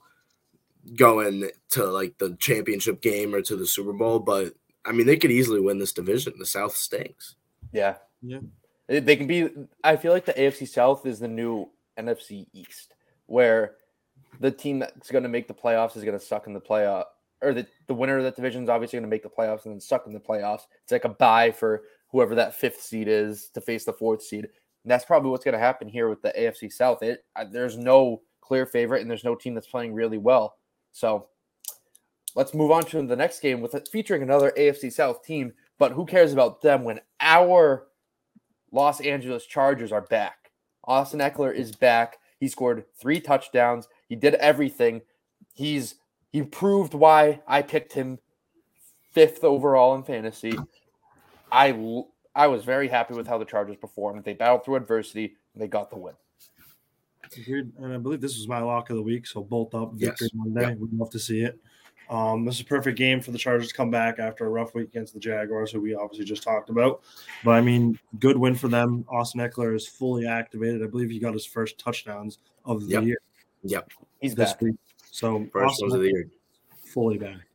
[0.94, 4.54] going to like the championship game or to the Super Bowl, but
[4.84, 6.34] I mean they could easily win this division.
[6.38, 7.36] The South stinks.
[7.72, 8.40] Yeah, Yeah.
[8.88, 9.48] They can be.
[9.82, 12.94] I feel like the AFC South is the new NFC East,
[13.26, 13.76] where
[14.40, 17.04] the team that's going to make the playoffs is going to suck in the playoff,
[17.42, 19.74] or the, the winner of that division is obviously going to make the playoffs and
[19.74, 20.62] then suck in the playoffs.
[20.82, 24.44] It's like a bye for whoever that fifth seed is to face the fourth seed.
[24.44, 27.02] And that's probably what's going to happen here with the AFC South.
[27.02, 30.56] It there's no clear favorite and there's no team that's playing really well.
[30.92, 31.26] So
[32.34, 35.52] let's move on to the next game with featuring another AFC South team.
[35.78, 37.88] But who cares about them when our
[38.72, 40.45] Los Angeles Chargers are back?
[40.86, 42.18] Austin Ekeler is back.
[42.38, 43.88] He scored three touchdowns.
[44.08, 45.02] He did everything.
[45.52, 45.96] He's
[46.30, 48.18] he proved why I picked him
[49.12, 50.54] fifth overall in fantasy.
[51.50, 52.02] I
[52.34, 54.24] I was very happy with how the Chargers performed.
[54.24, 56.14] They battled through adversity and they got the win.
[57.24, 57.72] Agreed.
[57.78, 59.26] And I believe this was my lock of the week.
[59.26, 60.34] So bolt up victory Yes.
[60.34, 60.68] Monday.
[60.68, 60.78] Yep.
[60.78, 61.58] We'd love to see it.
[62.08, 64.74] Um, this is a perfect game for the Chargers to come back after a rough
[64.74, 67.02] week against the Jaguars, who we obviously just talked about.
[67.44, 69.04] But I mean, good win for them.
[69.08, 70.82] Austin Ekeler is fully activated.
[70.82, 73.02] I believe he got his first touchdowns of the Yep.
[73.04, 73.18] year
[73.64, 73.90] Yep,
[74.20, 74.60] He's this back.
[74.62, 74.76] week.
[75.10, 76.28] So first Austin ones of the year.
[76.92, 77.45] Fully back.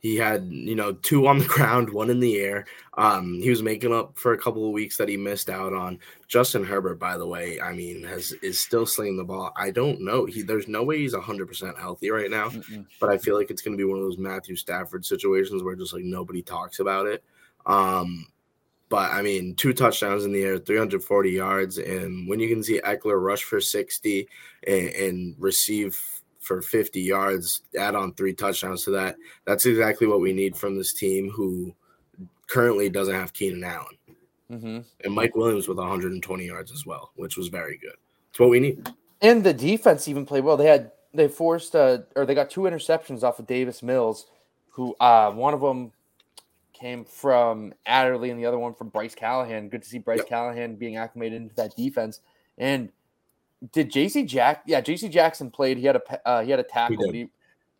[0.00, 2.66] He had, you know, two on the ground, one in the air.
[2.96, 5.98] Um, he was making up for a couple of weeks that he missed out on.
[6.28, 9.52] Justin Herbert, by the way, I mean, has is still slinging the ball.
[9.56, 10.24] I don't know.
[10.24, 12.86] He there's no way he's hundred percent healthy right now, Mm-mm.
[13.00, 15.92] but I feel like it's gonna be one of those Matthew Stafford situations where just
[15.92, 17.24] like nobody talks about it.
[17.66, 18.26] Um,
[18.88, 22.80] but I mean, two touchdowns in the air, 340 yards, and when you can see
[22.80, 24.28] Ekeler rush for 60
[24.66, 26.17] and, and receive
[26.48, 30.76] for 50 yards, add on three touchdowns to that, that's exactly what we need from
[30.76, 31.74] this team who
[32.48, 33.84] currently doesn't have Keenan Allen
[34.50, 37.92] hmm and Mike Williams with 120 yards as well, which was very good.
[38.30, 38.88] It's what we need.
[39.20, 40.56] And the defense even played well.
[40.56, 44.26] They had they forced uh or they got two interceptions off of Davis Mills,
[44.70, 45.92] who uh one of them
[46.72, 49.68] came from Adderley and the other one from Bryce Callahan.
[49.68, 50.28] Good to see Bryce Yep.
[50.28, 52.20] Callahan being acclimated into that defense.
[52.56, 52.90] And
[53.72, 54.62] did JC Jack?
[54.66, 55.78] Yeah, JC Jackson played.
[55.78, 56.96] He had a uh, he had a tackle.
[57.06, 57.28] but he,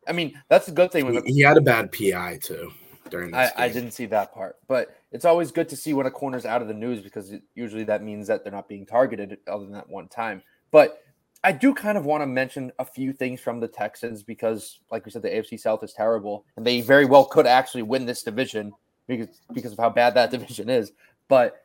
[0.06, 2.72] I mean, that's the good thing with He, he had a bad PI too
[3.10, 3.52] during this.
[3.56, 6.46] I, I didn't see that part, but it's always good to see when a corner's
[6.46, 9.64] out of the news because it, usually that means that they're not being targeted other
[9.64, 10.42] than that one time.
[10.70, 11.02] But
[11.44, 15.04] I do kind of want to mention a few things from the Texans because, like
[15.04, 18.22] we said, the AFC South is terrible, and they very well could actually win this
[18.22, 18.72] division
[19.06, 20.92] because because of how bad that division is.
[21.28, 21.62] But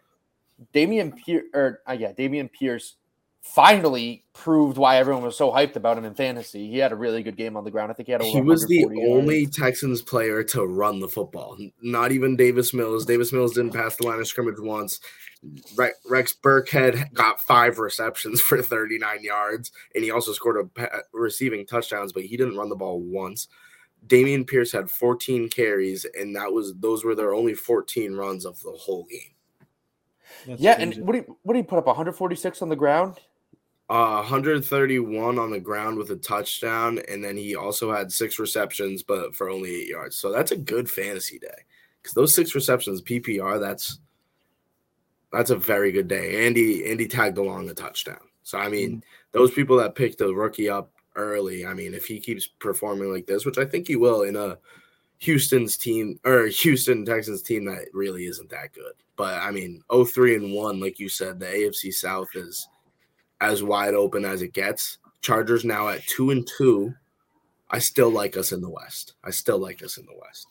[0.73, 2.95] Dameon Pierce, or uh, yeah, Dameon Pierce
[3.43, 6.69] finally proved why everyone was so hyped about him in fantasy.
[6.71, 7.91] He had a really good game on the ground.
[7.91, 8.95] I think he had over He was the yards.
[9.09, 11.57] only Texans player to run the football.
[11.81, 13.05] Not even Davis Mills.
[13.05, 15.01] Davis Mills didn't pass the line of scrimmage once.
[16.09, 22.13] Rex Burkhead got five receptions for 39 yards, and he also scored a receiving touchdowns,
[22.13, 23.49] but he didn't run the ball once.
[24.07, 28.61] Dameon Pierce had 14 carries, and that was those were their only 14 runs of
[28.63, 29.19] the whole game.
[30.47, 30.97] That's Yeah, crazy.
[30.99, 31.85] and what do you, what do you put up?
[31.87, 33.19] 146 on the ground.
[33.89, 39.03] Uh, 131 on the ground with a touchdown, and then he also had six receptions,
[39.03, 40.15] but for only eight yards.
[40.17, 41.49] So that's a good fantasy day
[42.01, 43.59] because those six receptions PPR.
[43.59, 43.99] That's
[45.31, 46.45] that's a very good day.
[46.45, 48.21] Andy Andy tagged along a touchdown.
[48.43, 51.65] So I mean, those people that picked the rookie up early.
[51.65, 54.57] I mean, if he keeps performing like this, which I think he will in a
[55.19, 58.93] Houston's team or Houston Texans team that really isn't that good.
[59.15, 62.67] But I mean, 03 and 1, like you said, the AFC South is
[63.43, 64.97] as wide open as it gets.
[65.21, 66.93] Chargers now at 2 and 2.
[67.69, 69.13] I still like us in the West.
[69.23, 70.47] I still like us in the West.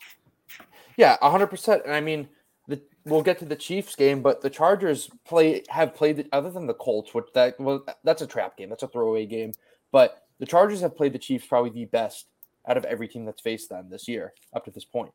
[0.97, 1.83] Yeah, 100%.
[1.83, 2.27] And I mean,
[2.67, 6.51] the, we'll get to the Chiefs game, but the Chargers play have played the, other
[6.51, 8.69] than the Colts, which that well that's a trap game.
[8.69, 9.53] That's a throwaway game.
[9.91, 12.27] But the Chargers have played the Chiefs probably the best
[12.67, 15.11] out of every team that's faced them this year up to this point.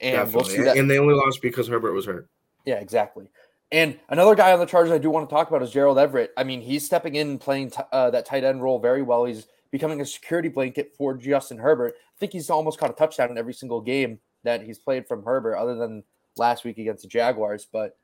[0.00, 2.28] And we'll see that And they only lost because Herbert was hurt.
[2.64, 3.30] Yeah, exactly.
[3.72, 6.32] And another guy on the Chargers I do want to talk about is Gerald Everett.
[6.36, 9.24] I mean, he's stepping in and playing t- uh, that tight end role very well.
[9.24, 11.94] He's becoming a security blanket for Justin Herbert.
[11.96, 15.22] I think he's almost caught a touchdown in every single game that he's played from
[15.24, 16.02] Herbert, other than
[16.36, 17.66] last week against the Jaguars.
[17.70, 17.96] But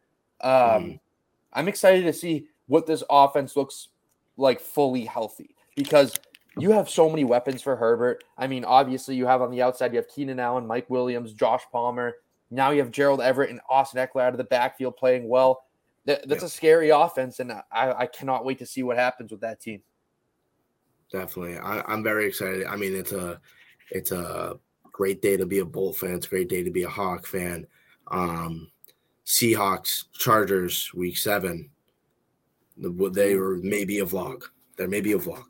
[0.42, 1.00] um, Mhm.
[1.52, 3.88] I'm excited to see what this offense looks
[4.36, 6.14] like fully healthy because
[6.58, 8.22] you have so many weapons for Herbert.
[8.38, 11.62] I mean, obviously, you have on the outside, you have Keenan Allen, Mike Williams, Josh
[11.72, 12.16] Palmer.
[12.50, 15.64] Now you have Gerald Everett and Austin Ekeler out of the backfield playing well.
[16.06, 19.40] That, that's a scary offense, and I, I cannot wait to see what happens with
[19.40, 19.82] that team.
[21.10, 21.58] Definitely.
[21.58, 22.66] I, I'm very excited.
[22.66, 23.40] I mean, it's a
[23.90, 24.58] it's a
[24.92, 26.14] great day to be a Bolt fan.
[26.14, 27.66] It's a great day to be a Hawk fan.
[28.08, 28.70] Um,
[29.24, 31.70] Seahawks, Chargers, week seven.
[32.76, 34.44] They were maybe a vlog.
[34.76, 35.44] There may be a vlog.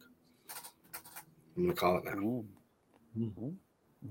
[1.56, 2.12] I'm gonna call it now.
[2.12, 2.46] Ooh.
[3.18, 3.48] Mm-hmm.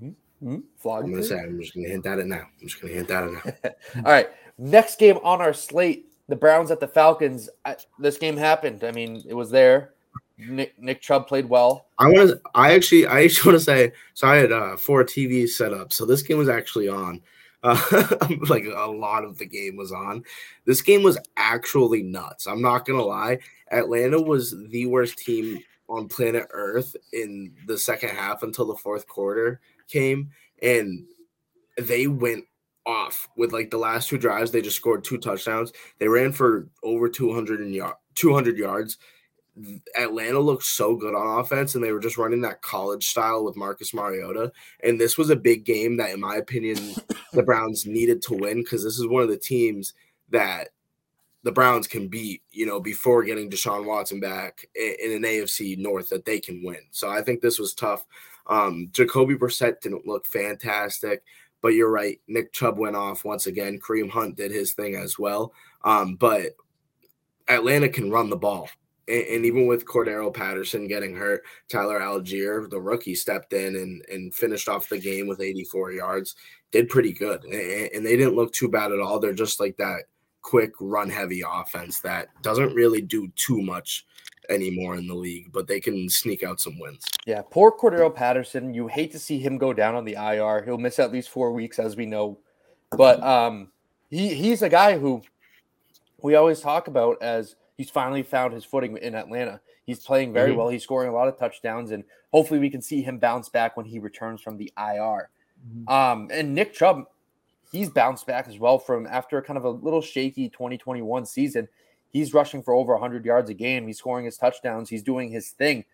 [0.04, 0.56] Mm-hmm.
[0.84, 1.04] Vlog.
[1.04, 2.46] I'm gonna say I'm just gonna hint at it now.
[2.60, 3.70] I'm just gonna hint at it now.
[3.96, 4.28] All right.
[4.58, 7.48] Next game on our slate, the Browns at the Falcons.
[7.64, 8.84] I, this game happened.
[8.84, 9.92] I mean, it was there.
[10.38, 11.86] Nick, Nick Chubb played well.
[11.98, 12.40] I want to.
[12.54, 13.06] I actually.
[13.06, 13.92] I actually want to say.
[14.14, 15.92] So I had uh, four TVs set up.
[15.92, 17.22] So this game was actually on.
[17.62, 17.80] Uh,
[18.48, 20.22] like a lot of the game was on.
[20.66, 22.46] This game was actually nuts.
[22.46, 23.38] I'm not gonna lie.
[23.70, 29.08] Atlanta was the worst team on planet Earth in the second half until the fourth
[29.08, 30.30] quarter came,
[30.62, 31.06] and
[31.78, 32.44] they went
[32.86, 34.50] off with like the last two drives.
[34.50, 35.72] They just scored two touchdowns.
[35.98, 38.98] They ran for over 200 and yard, 200 yards.
[39.98, 43.56] Atlanta looked so good on offense, and they were just running that college style with
[43.56, 44.52] Marcus Mariota.
[44.82, 46.94] And this was a big game that, in my opinion,
[47.32, 49.94] the Browns needed to win because this is one of the teams
[50.28, 50.68] that
[51.42, 56.08] the Browns can beat, you know, before getting Deshaun Watson back in an AFC North
[56.10, 56.80] that they can win.
[56.90, 58.04] So I think this was tough.
[58.48, 61.22] Um, Jacoby Brissett didn't look fantastic,
[61.66, 62.20] but you're right.
[62.28, 63.80] Nick Chubb went off once again.
[63.80, 65.52] Kareem Hunt did his thing as well.
[65.82, 66.52] Um, but
[67.48, 68.68] Atlanta can run the ball
[69.08, 74.04] and, and, even with Cordarrelle Patterson getting hurt, Tyler Allgeier, the rookie, stepped in and,
[74.08, 76.36] and finished off the game with 84 yards.
[76.70, 79.18] Did pretty good, and, and they didn't look too bad at all.
[79.18, 80.04] They're just like that
[80.42, 84.06] quick, run heavy offense that doesn't really do too much
[84.50, 87.04] anymore in the league, but they can sneak out some wins.
[87.26, 88.74] Yeah, poor Cordarrelle Patterson.
[88.74, 90.64] You hate to see him go down on the IR.
[90.64, 92.38] He'll miss at least four weeks, as we know.
[92.90, 93.72] But um,
[94.10, 95.22] he he's a guy who
[96.22, 99.60] we always talk about as he's finally found his footing in Atlanta.
[99.84, 100.58] He's playing very mm-hmm.
[100.58, 100.68] well.
[100.68, 103.86] He's scoring a lot of touchdowns, and hopefully we can see him bounce back when
[103.86, 105.30] he returns from the IR.
[105.66, 105.88] Mm-hmm.
[105.88, 107.04] Um, and Nick Chubb,
[107.70, 111.68] he's bounced back as well from after kind of a little shaky 2021 season.
[112.12, 113.86] He's rushing for over 100 yards a game.
[113.86, 114.88] He's scoring his touchdowns.
[114.88, 115.84] He's doing his thing.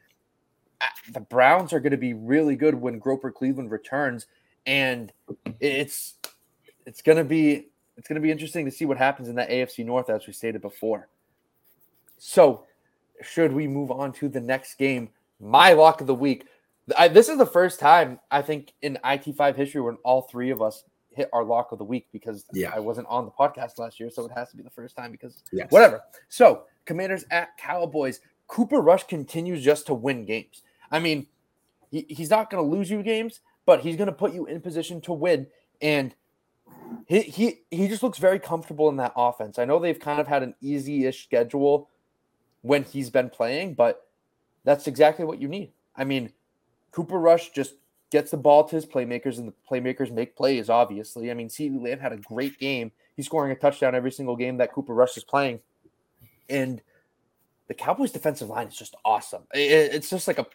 [0.80, 4.26] Uh, the Browns are going to be really good when Groper Cleveland returns,
[4.66, 5.12] and
[5.60, 6.14] it's
[6.86, 9.50] it's going to be it's going to be interesting to see what happens in that
[9.50, 11.08] AFC North, as we stated before.
[12.18, 12.66] So,
[13.20, 15.10] should we move on to the next game?
[15.40, 16.46] My lock of the week.
[16.96, 20.60] I, this is the first time I think in IT5 history when all three of
[20.60, 20.84] us
[21.14, 22.72] hit our lock of the week because yeah.
[22.74, 25.10] I wasn't on the podcast last year, so it has to be the first time
[25.12, 25.70] because yes.
[25.70, 26.02] whatever.
[26.28, 28.20] So, Commanders at Cowboys.
[28.48, 30.62] Cooper Rush continues just to win games.
[30.90, 31.26] I mean,
[31.90, 34.60] he, he's not going to lose you games, but he's going to put you in
[34.60, 35.46] position to win.
[35.80, 36.14] And
[37.06, 39.58] he, he he just looks very comfortable in that offense.
[39.58, 41.88] I know they've kind of had an easy-ish schedule
[42.62, 44.06] when he's been playing, but
[44.64, 45.72] that's exactly what you need.
[45.96, 46.32] I mean,
[46.90, 47.74] Cooper Rush just
[48.12, 51.30] gets the ball to his playmakers, and the playmakers make plays, obviously.
[51.30, 52.92] I mean, CeeDee Lamb had a great game.
[53.16, 55.60] He's scoring a touchdown every single game that Cooper Rush is playing.
[56.48, 56.80] And
[57.68, 59.42] the Cowboys' defensive line is just awesome.
[59.52, 60.46] It's just like a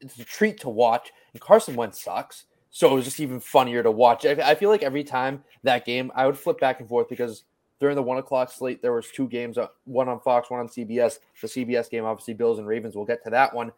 [0.00, 1.10] it's a treat to watch.
[1.32, 2.44] And Carson Wentz sucks.
[2.70, 4.26] So it was just even funnier to watch.
[4.26, 7.44] I feel like every time that game, I would flip back and forth because–
[7.78, 10.68] during the one o'clock slate, there was two games, uh, one on Fox, one on
[10.68, 11.18] CBS.
[11.40, 12.96] The CBS game, obviously, Bills and Ravens.
[12.96, 13.72] We'll get to that one,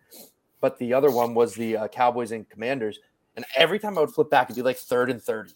[0.60, 3.00] but the other one was the uh, Cowboys and Commanders.
[3.38, 5.52] And every time I would flip back, it'd be like third and thirty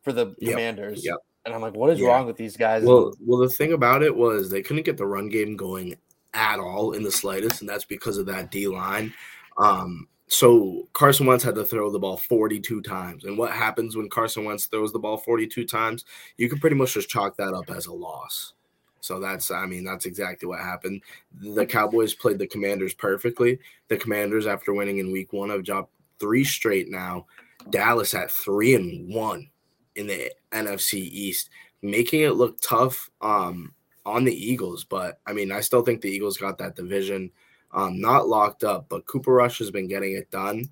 [0.00, 0.52] for the yep.
[0.52, 1.04] Commanders.
[1.04, 1.16] Yep.
[1.44, 2.06] And I'm like, what is yeah.
[2.06, 2.84] wrong with these guys?
[2.84, 5.96] Well, well, the thing about it was they couldn't get the run game going
[6.34, 9.12] at all in the slightest, and that's because of that D line.
[9.58, 13.24] Um, so Carson Wentz had to throw the ball 42 times.
[13.24, 16.04] And what happens when Carson Wentz throws the ball 42 times?
[16.36, 18.52] You can pretty much just chalk that up as a loss.
[19.00, 21.02] So that's, I mean, that's exactly what happened.
[21.40, 23.58] The Cowboys played the Commanders perfectly.
[23.88, 27.26] The Commanders, after winning in week one, have dropped three straight now.
[27.70, 29.50] Dallas at three and one
[29.96, 31.50] in the NFC East,
[31.82, 34.84] making it look tough um, on the Eagles.
[34.84, 37.30] But I mean, I still think the Eagles got that division
[37.72, 40.70] um, not locked up, but Cooper Rush has been getting it done.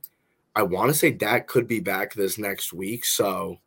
[0.56, 3.04] I want to say Dak could be back this next week.
[3.04, 3.58] So,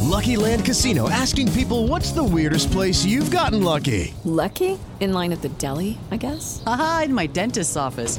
[0.00, 4.14] Lucky Land Casino asking people what's the weirdest place you've gotten lucky?
[4.24, 4.78] Lucky?
[5.00, 6.62] In line at the deli, I guess?
[6.66, 8.18] Aha, in my dentist's office.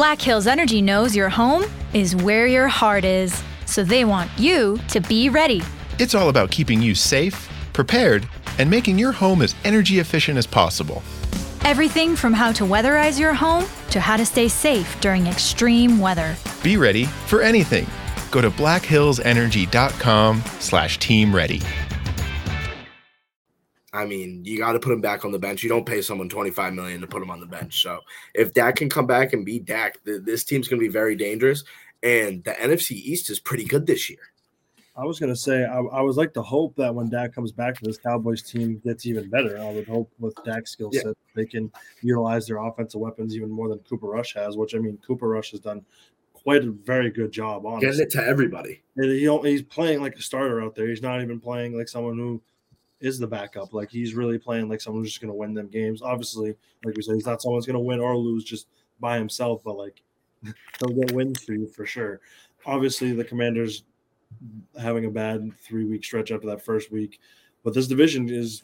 [0.00, 4.78] Black Hills Energy knows your home is where your heart is, so they want you
[4.88, 5.60] to be ready.
[5.98, 8.26] It's all about keeping you safe, prepared,
[8.56, 11.02] and making your home as energy efficient as possible.
[11.66, 16.34] Everything from how to weatherize your home to how to stay safe during extreme weather.
[16.62, 17.86] Be ready for anything.
[18.30, 21.60] Go to blackhillsenergy.com slash team ready.
[23.92, 25.62] I mean, you got to put him back on the bench.
[25.62, 27.82] You don't pay someone 25 million to put him on the bench.
[27.82, 28.00] So
[28.34, 31.16] if Dak can come back and be Dak, th- this team's going to be very
[31.16, 31.64] dangerous.
[32.02, 34.30] And the NFC East is pretty good this year.
[34.96, 37.80] I was gonna say I, I was like to hope that when Dak comes back,
[37.80, 39.58] this Cowboys team gets even better.
[39.58, 41.12] I would hope with Dak's skill set, yeah.
[41.34, 41.72] they can
[42.02, 44.56] utilize their offensive weapons even more than Cooper Rush has.
[44.56, 45.86] Which I mean, Cooper Rush has done
[46.34, 48.82] quite a very good job on getting it to everybody.
[48.96, 50.88] And he, he's playing like a starter out there.
[50.88, 52.42] He's not even playing like someone who
[53.00, 53.72] is the backup.
[53.72, 56.02] Like he's really playing like someone who's just going to win them games.
[56.02, 58.68] Obviously, like we said, he's not someone's going to win or lose just
[59.00, 60.02] by himself, but like
[60.44, 62.20] he'll get wins for you for sure.
[62.66, 63.84] Obviously, the Commanders
[64.80, 67.20] having a bad three week stretch after that first week.
[67.64, 68.62] But this division is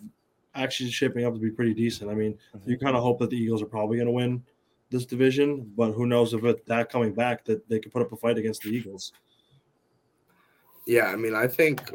[0.55, 2.11] actually shaping up to be pretty decent.
[2.11, 2.71] I mean, mm-hmm.
[2.71, 4.43] you kind of hope that the Eagles are probably going to win
[4.91, 8.13] this division, but who knows if it that coming back that they could put up
[8.13, 9.13] a fight against the Eagles.
[10.87, 11.93] Yeah, I mean, I think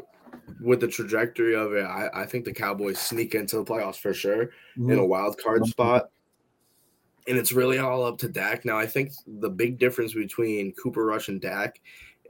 [0.60, 4.14] with the trajectory of it, I, I think the Cowboys sneak into the playoffs for
[4.14, 4.90] sure mm-hmm.
[4.90, 6.10] in a wild card spot.
[7.28, 8.64] And it's really all up to Dak.
[8.64, 11.80] Now, I think the big difference between Cooper Rush and Dak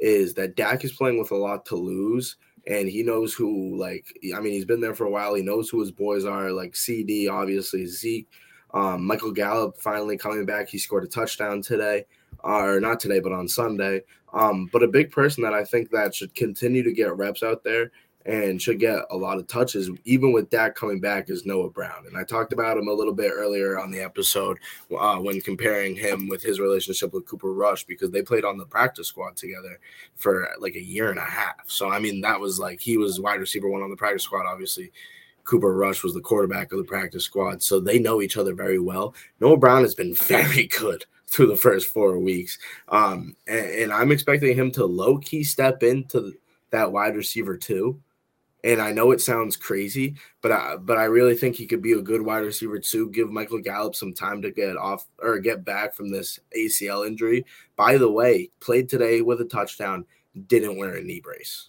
[0.00, 2.36] is that Dak is playing with a lot to lose
[2.66, 5.34] and he knows who like I mean he's been there for a while.
[5.34, 8.28] He knows who his boys are, like CeeDee, obviously Zeke,
[8.72, 10.68] um, Michael Gallup finally coming back.
[10.68, 12.06] He scored a touchdown today,
[12.43, 14.03] or not today, but on Sunday.
[14.32, 17.64] Um, but a big person that I think that should continue to get reps out
[17.64, 17.90] there
[18.24, 22.07] and should get a lot of touches, even with Dak coming back, is Noah Brown.
[22.07, 24.59] And I talked about him a little bit earlier on the episode
[24.97, 28.66] uh, when comparing him with his relationship with Cooper Rush because they played on the
[28.66, 29.78] practice squad together
[30.14, 31.62] for like a year and a half.
[31.66, 34.47] So, I mean, that was like he was wide receiver one on the practice squad,
[34.47, 34.93] obviously.
[35.45, 37.64] Cooper Rush was the quarterback of the practice squad.
[37.64, 39.14] So they know each other very well.
[39.40, 42.59] Noah Brown has been very good through the first four weeks.
[42.89, 46.35] Um, and, and I'm expecting him to low key step into
[46.70, 48.01] that wide receiver too
[48.64, 51.93] and I know it sounds crazy, but I, but I really think he could be
[51.93, 53.11] a good wide receiver too.
[53.11, 57.45] Give Michael Gallup some time to get off or get back from this ACL injury.
[57.76, 60.05] By the way, played today with a touchdown,
[60.47, 61.68] didn't wear a knee brace.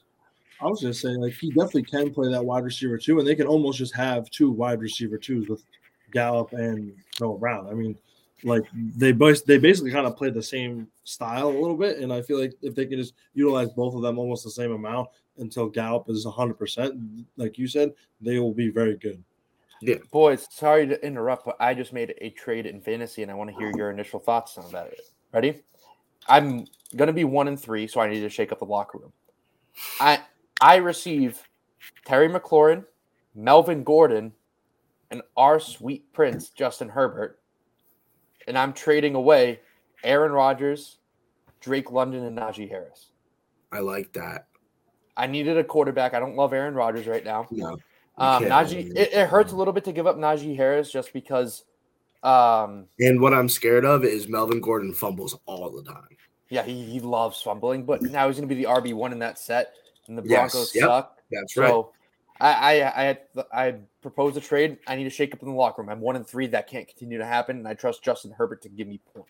[0.61, 3.35] I was gonna say like he definitely can play that wide receiver too, and they
[3.35, 5.63] can almost just have two wide receiver twos with
[6.11, 7.67] Gallup and Noah Brown.
[7.67, 7.97] I mean,
[8.43, 12.11] like they both they basically kind of play the same style a little bit, and
[12.11, 15.09] I feel like if they can just utilize both of them almost the same amount,
[15.37, 19.23] until Gallup is 100%, like you said, they will be very good.
[19.81, 19.95] Yeah.
[20.11, 23.49] Boys, sorry to interrupt, but I just made a trade in fantasy and I want
[23.49, 24.93] to hear your initial thoughts on that.
[25.33, 25.61] Ready?
[26.27, 26.65] I'm
[26.95, 29.11] going to be one and three, so I need to shake up the locker room.
[29.99, 30.21] I
[30.61, 31.41] I receive
[32.05, 32.85] Terry McLaurin,
[33.35, 34.31] Melvin Gordon,
[35.11, 37.39] and our sweet prince, Justin Herbert.
[38.47, 39.59] And I'm trading away
[40.03, 40.97] Aaron Rodgers,
[41.61, 43.11] Drake London, and Najee Harris.
[43.71, 44.47] I like that.
[45.15, 46.13] I needed a quarterback.
[46.13, 47.47] I don't love Aaron Rodgers right now.
[47.51, 47.77] No.
[48.17, 51.63] Um, Najee, it, it, hurts a little bit to give up Najee Harris just because.
[52.21, 56.15] Um, and what I'm scared of is Melvin Gordon fumbles all the time.
[56.49, 59.19] Yeah, he, he loves fumbling, but now he's going to be the RB one in
[59.19, 59.73] that set,
[60.07, 61.17] and the Broncos yes, yep, suck.
[61.31, 61.67] That's right.
[61.67, 61.91] So
[62.39, 63.19] I I I, had,
[63.51, 64.77] I proposed a trade.
[64.85, 65.89] I need to shake up in the locker room.
[65.89, 66.45] I'm one and three.
[66.47, 69.29] That can't continue to happen, and I trust Justin Herbert to give me points.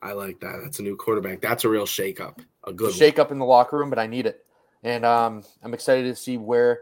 [0.00, 0.60] I like that.
[0.62, 1.40] That's a new quarterback.
[1.40, 2.40] That's a real shake up.
[2.64, 4.46] A good shake up in the locker room, but I need it.
[4.82, 6.80] And um, I'm excited to see where.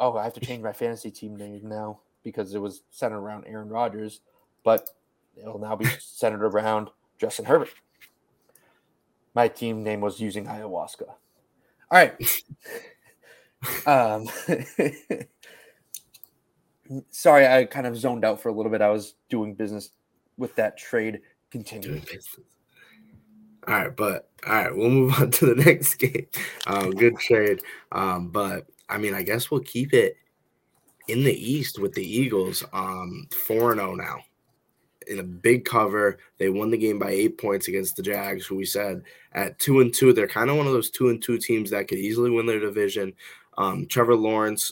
[0.00, 3.44] Oh, I have to change my fantasy team name now because it was centered around
[3.46, 4.20] Aaron Rodgers,
[4.64, 4.90] but
[5.36, 7.70] it'll now be centered around Justin Herbert.
[9.34, 11.08] My team name was using ayahuasca.
[11.08, 11.16] All
[11.90, 12.14] right.
[13.86, 14.26] um,
[17.10, 18.80] sorry, I kind of zoned out for a little bit.
[18.80, 19.90] I was doing business
[20.36, 21.20] with that trade.
[21.50, 22.00] Continue.
[23.66, 26.26] All right, but all right, we'll move on to the next game.
[26.66, 27.60] Um, good trade.
[27.92, 30.16] Um, but I mean, I guess we'll keep it
[31.08, 32.64] in the East with the Eagles.
[32.72, 34.18] Um, 4 0 now.
[35.08, 36.18] In a big cover.
[36.38, 39.80] They won the game by eight points against the Jags, who we said at two
[39.80, 40.12] and two.
[40.12, 42.60] They're kind of one of those two and two teams that could easily win their
[42.60, 43.14] division.
[43.56, 44.70] Um, Trevor Lawrence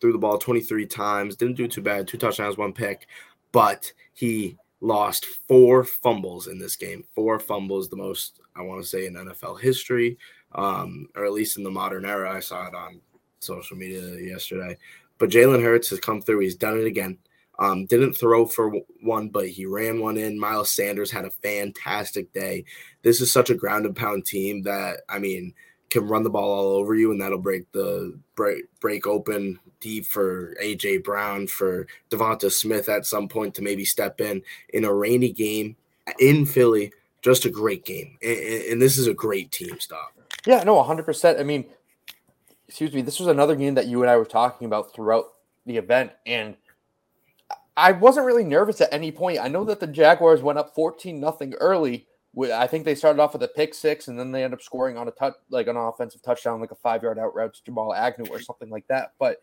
[0.00, 3.06] threw the ball 23 times, didn't do too bad, two touchdowns, one pick,
[3.52, 7.04] but he lost four fumbles in this game.
[7.14, 10.18] Four fumbles, the most I want to say in NFL history,
[10.52, 12.34] um, or at least in the modern era.
[12.34, 13.00] I saw it on
[13.40, 14.76] social media yesterday.
[15.18, 16.40] But Jalen Hurts has come through.
[16.40, 17.18] He's done it again.
[17.58, 18.72] Um, didn't throw for
[19.02, 20.40] one, but he ran one in.
[20.40, 22.64] Miles Sanders had a fantastic day.
[23.02, 25.52] This is such a ground and pound team that I mean,
[25.90, 30.06] can run the ball all over you, and that'll break the break break open deep
[30.06, 34.94] for AJ Brown for Devonta Smith at some point to maybe step in in a
[34.94, 35.76] rainy game
[36.18, 36.92] in Philly.
[37.22, 40.14] Just a great game, and, and this is a great team stop.
[40.46, 41.38] Yeah, no, 100%.
[41.38, 41.66] I mean,
[42.66, 45.26] excuse me, this was another game that you and I were talking about throughout
[45.66, 46.56] the event, and
[47.76, 49.38] I wasn't really nervous at any point.
[49.38, 52.06] I know that the Jaguars went up 14 nothing early.
[52.38, 54.96] I think they started off with a pick six, and then they end up scoring
[54.96, 57.92] on a touch, like an offensive touchdown, like a five yard out route to Jamal
[57.92, 59.14] Agnew or something like that.
[59.18, 59.38] But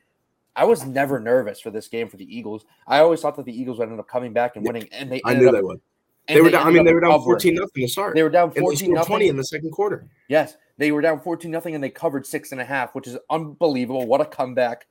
[0.56, 2.66] I was never nervous for this game for the Eagles.
[2.88, 5.22] I always thought that the Eagles would end up coming back and winning, and they
[5.26, 5.82] I knew up, they would.
[6.28, 6.68] They were down.
[6.68, 8.16] I mean, they were down fourteen nothing to start.
[8.16, 10.08] They were down fourteen nothing, twenty in the second quarter.
[10.28, 13.18] Yes, they were down fourteen nothing, and they covered six and a half, which is
[13.30, 14.08] unbelievable.
[14.08, 14.88] What a comeback!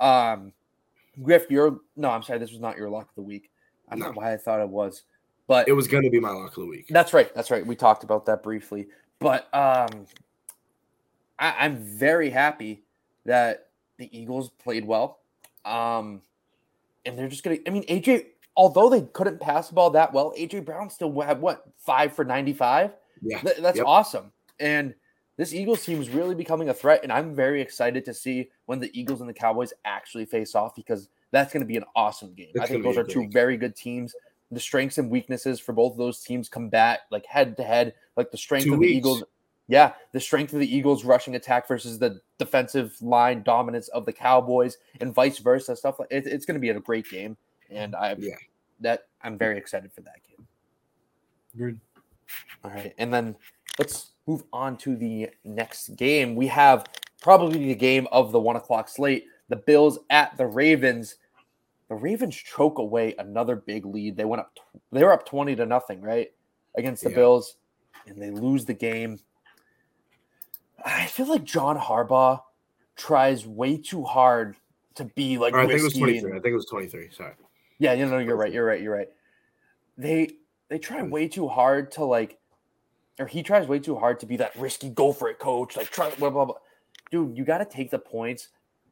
[0.00, 0.52] Um,
[1.22, 3.50] Griff, you're no, I'm sorry, this was not your lock of the week.
[3.88, 4.06] I don't no.
[4.06, 5.02] know why I thought it was,
[5.48, 6.86] but it was going to be my lock of the week.
[6.88, 7.34] That's right.
[7.34, 7.66] That's right.
[7.66, 8.86] We talked about that briefly,
[9.18, 10.06] but um,
[11.38, 12.84] I, I'm very happy
[13.24, 15.18] that the Eagles played well.
[15.64, 16.22] Um,
[17.04, 17.58] and they're just gonna.
[17.66, 18.26] I mean, AJ
[18.56, 22.24] although they couldn't pass the ball that well, AJ Brown still had what five for
[22.24, 22.92] 95.
[23.22, 23.86] Yeah, Th- that's yep.
[23.86, 24.32] awesome.
[24.60, 24.94] And
[25.36, 28.80] this Eagles team is really becoming a threat, and I'm very excited to see when
[28.80, 32.34] the Eagles and the Cowboys actually face off because that's going to be an awesome
[32.34, 32.50] game.
[32.54, 33.32] It's I think those are two game.
[33.32, 34.14] very good teams.
[34.50, 37.94] The strengths and weaknesses for both of those teams combat like head to head.
[38.16, 38.92] Like the strength two of weeks.
[38.92, 39.24] the Eagles,
[39.68, 44.12] yeah, the strength of the Eagles' rushing attack versus the defensive line dominance of the
[44.12, 45.76] Cowboys, and vice versa.
[45.76, 47.36] Stuff like it, it's going to be a great game,
[47.70, 48.36] and I yeah
[48.80, 50.46] that I'm very excited for that game.
[51.56, 51.80] Good.
[52.64, 53.36] All right, and then
[53.78, 56.34] let's move on to the next game.
[56.34, 56.86] We have
[57.20, 61.16] probably the game of the one o'clock slate: the Bills at the Ravens.
[61.88, 64.16] The Ravens choke away another big lead.
[64.16, 64.58] They went up.
[64.92, 66.30] They were up twenty to nothing, right,
[66.76, 67.16] against the yeah.
[67.16, 67.56] Bills,
[68.06, 69.18] and they lose the game.
[70.84, 72.42] I feel like John Harbaugh
[72.96, 74.56] tries way too hard
[74.96, 75.54] to be like.
[75.54, 76.32] I think it was twenty three.
[76.32, 77.08] I think it was twenty three.
[77.10, 77.32] Sorry.
[77.78, 78.52] Yeah, you know, you're right.
[78.52, 78.82] You're right.
[78.82, 79.08] You're right.
[79.96, 80.30] They
[80.68, 82.38] they try way too hard to like,
[83.18, 85.76] or he tries way too hard to be that risky, go for it, coach.
[85.76, 86.56] Like, try blah blah blah.
[87.10, 88.48] Dude, you got to take the points,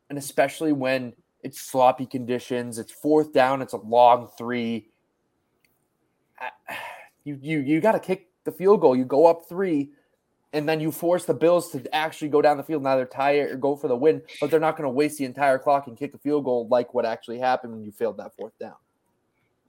[0.08, 1.12] and especially when
[1.42, 2.78] it's sloppy conditions.
[2.78, 3.62] It's fourth down.
[3.62, 4.88] It's a long three.
[7.24, 8.96] You you you got to kick the field goal.
[8.96, 9.90] You go up three,
[10.52, 13.50] and then you force the Bills to actually go down the field either tie it
[13.50, 14.22] or go for the win.
[14.40, 16.94] But they're not going to waste the entire clock and kick a field goal like
[16.94, 18.76] what actually happened when you failed that fourth down.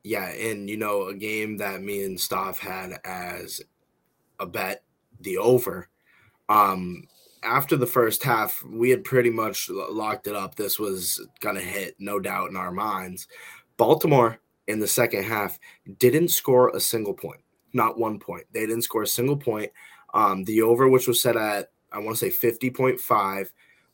[0.04, 3.62] Yeah, and you know a game that me and Stoff had as
[4.40, 4.84] a bet,
[5.20, 5.90] the over.
[6.48, 7.08] Um,
[7.44, 10.56] after the first half, we had pretty much locked it up.
[10.56, 13.28] This was gonna hit, no doubt in our minds.
[13.78, 15.60] Baltimore in the second half
[16.00, 17.42] didn't score a single point,
[17.74, 18.46] not one point.
[18.52, 19.72] They didn't score a single point.
[20.14, 23.52] Um, the over, which was set at I want to say fifty point five,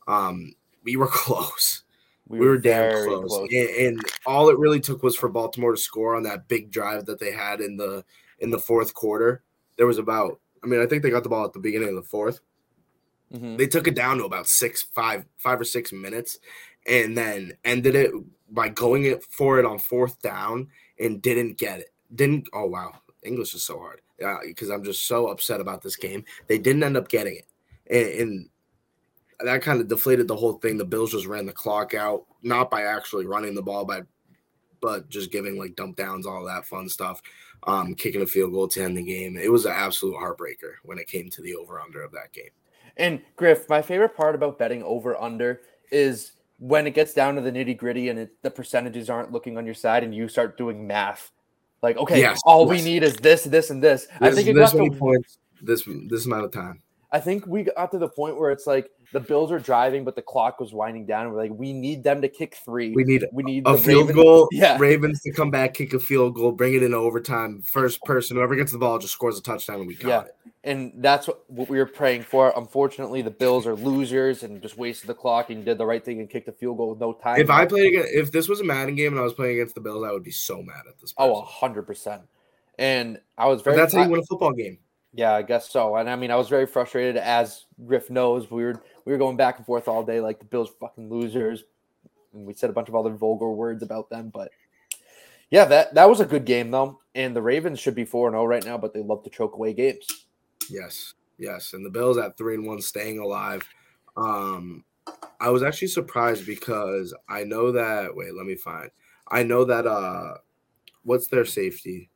[0.08, 1.82] um, we were close.
[2.26, 3.48] We, we were, damn close, close.
[3.52, 7.04] And, and, all it really took was for Baltimore to score on that big drive
[7.04, 8.02] that they had in the
[8.38, 9.42] in the fourth quarter.
[9.76, 11.96] There was about, I mean, I think they got the ball at the beginning of
[11.96, 12.40] the 4th
[13.34, 13.56] mm-hmm.
[13.56, 16.38] They took it down to about six, five, five or six minutes,
[16.86, 18.12] and then ended it
[18.50, 20.68] by going it for it on fourth down
[20.98, 21.90] and didn't get it.
[22.14, 22.48] Didn't.
[22.52, 24.00] Oh wow, English is so hard
[24.44, 26.24] because uh, I'm just so upset about this game.
[26.46, 27.48] They didn't end up getting it,
[27.90, 28.48] and, and,
[29.40, 30.78] that kind of deflated the whole thing.
[30.78, 34.02] The Bills just ran the clock out, not by actually running the ball, by
[34.80, 37.20] but just giving like dump downs, all that fun stuff,
[37.66, 39.36] um, kicking a field goal to end the game.
[39.36, 42.50] It was an absolute heartbreaker when it came to the over under of that game.
[42.96, 47.40] And Griff, my favorite part about betting over under is when it gets down to
[47.40, 50.56] the nitty gritty and it, the percentages aren't looking on your side and you start
[50.56, 51.32] doing math
[51.84, 52.82] like, okay, yes, all yes.
[52.82, 54.06] we need is this, this, and this.
[54.06, 56.80] this I think it got to, points, this this amount of time.
[57.12, 60.16] I think we got to the point where it's like the Bills were driving, but
[60.16, 61.30] the clock was winding down.
[61.30, 62.90] We're like, we need them to kick three.
[62.90, 64.16] We need we need a field Ravens.
[64.16, 64.48] goal.
[64.50, 67.62] Yeah, Ravens to come back, kick a field goal, bring it in overtime.
[67.62, 70.20] First person, whoever gets the ball, just scores a touchdown, and we got yeah.
[70.22, 70.36] it.
[70.64, 72.52] And that's what, what we were praying for.
[72.56, 76.18] Unfortunately, the Bills are losers and just wasted the clock and did the right thing
[76.18, 77.40] and kicked a field goal with no time.
[77.40, 79.76] If I played against, if this was a Madden game and I was playing against
[79.76, 81.12] the Bills, I would be so mad at this.
[81.12, 81.30] Point.
[81.30, 81.42] Oh, person.
[81.46, 82.22] Oh, hundred percent.
[82.78, 83.76] And I was very.
[83.76, 84.78] But that's how you win a football game.
[85.16, 85.94] Yeah, I guess so.
[85.94, 88.50] And I mean, I was very frustrated, as Griff knows.
[88.50, 91.64] We were we were going back and forth all day, like the Bills fucking losers.
[92.32, 94.50] And we said a bunch of other vulgar words about them, but
[95.50, 97.00] yeah, that that was a good game though.
[97.14, 99.30] And the Ravens should be four and zero oh right now, but they love to
[99.30, 100.06] choke away games.
[100.68, 103.62] Yes, yes, and the Bills at three and one, staying alive.
[104.16, 104.84] Um,
[105.40, 108.16] I was actually surprised because I know that.
[108.16, 108.90] Wait, let me find.
[109.28, 109.86] I know that.
[109.86, 110.38] Uh,
[111.04, 112.10] what's their safety?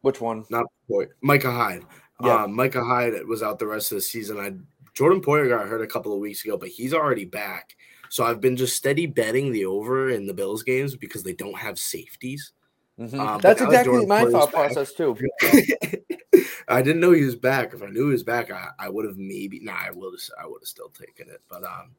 [0.00, 0.44] Which one?
[0.48, 1.84] Not boy, Micah Hyde.
[2.22, 4.38] Yeah, um, Micah Hyde was out the rest of the season.
[4.38, 4.54] I
[4.98, 7.76] Jordan Poyer got hurt a couple of weeks ago, but he's already back.
[8.08, 11.56] So I've been just steady betting the over in the Bills games because they don't
[11.56, 12.50] have safeties.
[12.98, 13.14] Mhm.
[13.16, 15.16] Um, That's now that exactly my thought back- process too.
[16.68, 17.72] I didn't know he was back.
[17.72, 19.60] If I knew he was back, I, I would have maybe.
[19.60, 20.20] Nah, I would have.
[20.42, 21.42] I would have still taken it.
[21.48, 21.92] But um,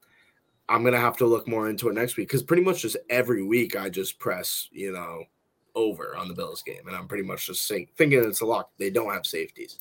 [0.68, 3.44] I'm gonna have to look more into it next week because pretty much just every
[3.44, 5.24] week I just press, you know,
[5.74, 8.72] over on the Bills game, and I'm pretty much just think, thinking it's a lock.
[8.78, 9.80] They don't have safeties.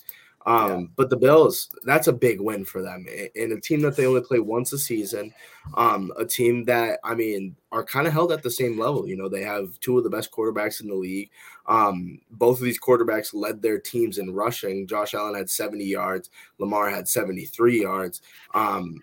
[0.49, 3.05] Um, but the Bills, that's a big win for them.
[3.34, 5.34] In a team that they only play once a season,
[5.74, 9.07] um, a team that I mean are kind of held at the same level.
[9.07, 11.28] You know, they have two of the best quarterbacks in the league.
[11.66, 14.86] Um, both of these quarterbacks led their teams in rushing.
[14.86, 18.22] Josh Allen had 70 yards, Lamar had 73 yards.
[18.55, 19.03] Um,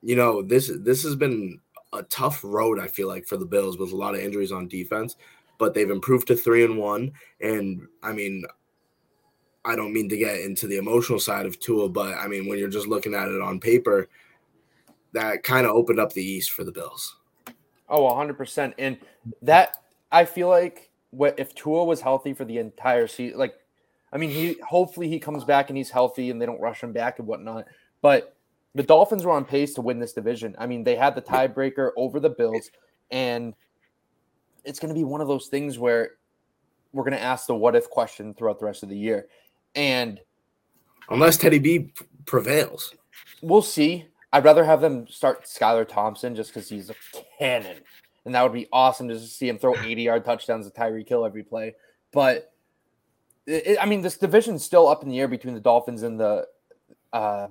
[0.00, 1.58] you know, this this has been
[1.92, 4.68] a tough road, I feel like, for the Bills with a lot of injuries on
[4.68, 5.16] defense,
[5.58, 7.10] but they've improved to three and one.
[7.40, 8.44] And I mean,
[9.64, 12.58] I don't mean to get into the emotional side of Tua, but I mean, when
[12.58, 14.08] you're just looking at it on paper,
[15.12, 17.16] that kind of opened up the East for the Bills.
[17.88, 18.74] Oh, 100%.
[18.78, 18.98] And
[19.42, 19.76] that,
[20.10, 23.54] I feel like what if Tua was healthy for the entire season, like,
[24.12, 26.92] I mean, he hopefully he comes back and he's healthy and they don't rush him
[26.92, 27.66] back and whatnot.
[28.00, 28.36] But
[28.74, 30.54] the Dolphins were on pace to win this division.
[30.58, 32.70] I mean, they had the tiebreaker over the Bills,
[33.10, 33.54] and
[34.64, 36.12] it's going to be one of those things where
[36.92, 39.28] we're going to ask the what if question throughout the rest of the year.
[39.74, 40.20] And
[41.12, 41.92] Unless Teddy B
[42.24, 42.94] prevails.
[43.42, 44.06] We'll see.
[44.32, 46.94] I'd rather have them start Skylar Thompson just because he's a
[47.38, 47.76] cannon.
[48.24, 51.08] And that would be awesome to just see him throw 80 yard touchdowns to Tyreek
[51.08, 51.74] Hill every play.
[52.12, 52.52] But
[53.46, 56.46] it, I mean, this division's still up in the air between the Dolphins and the
[57.12, 57.48] uh,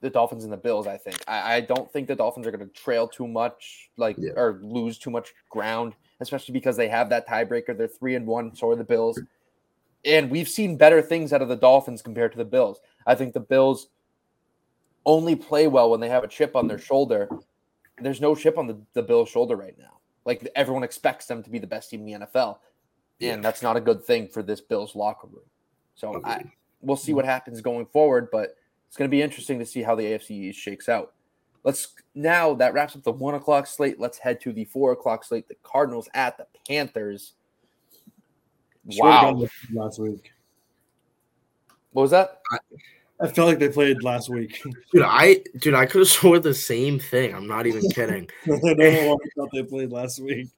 [0.00, 0.86] the Dolphins and the Bills.
[0.86, 4.16] I think I, I don't think the Dolphins are going to trail too much, like
[4.36, 7.76] or lose too much ground, especially because they have that tiebreaker.
[7.76, 9.20] They're three and one, so are the Bills,
[10.04, 12.80] and we've seen better things out of the Dolphins compared to the Bills.
[13.06, 13.88] I think the Bills
[15.04, 17.28] only play well when they have a chip on their shoulder.
[17.98, 19.98] There's no chip on the, the Bills' shoulder right now.
[20.24, 22.58] Like everyone expects them to be the best team in the NFL.
[23.20, 25.44] And that's not a good thing for this Bills locker room.
[25.94, 26.44] So I,
[26.80, 28.56] we'll see what happens going forward, but
[28.88, 31.12] it's going to be interesting to see how the AFC East shakes out.
[31.62, 34.00] Let's now that wraps up the one o'clock slate.
[34.00, 35.46] Let's head to the four o'clock slate.
[35.46, 37.34] The Cardinals at the Panthers.
[38.88, 39.48] Swear to God, Wow.
[39.84, 40.32] last week.
[41.92, 42.40] What was that?
[43.20, 44.62] I felt like they played last week.
[44.92, 47.34] Dude, I dude, I could have swore the same thing.
[47.34, 48.28] I'm not even kidding.
[48.46, 50.48] I don't know why I thought they played last week.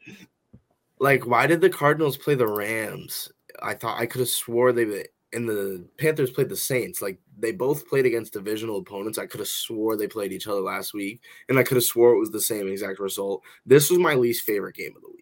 [1.00, 3.32] like, why did the Cardinals play the Rams?
[3.62, 7.02] I thought I could have swore they and the Panthers played the Saints.
[7.02, 9.18] Like they both played against divisional opponents.
[9.18, 12.12] I could have swore they played each other last week, and I could have swore
[12.12, 13.42] it was the same exact result.
[13.66, 15.21] This was my least favorite game of the week.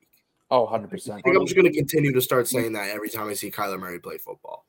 [0.51, 1.11] Oh, 100%.
[1.11, 3.51] I think I'm just going to continue to start saying that every time I see
[3.51, 4.67] Kyler Murray play football.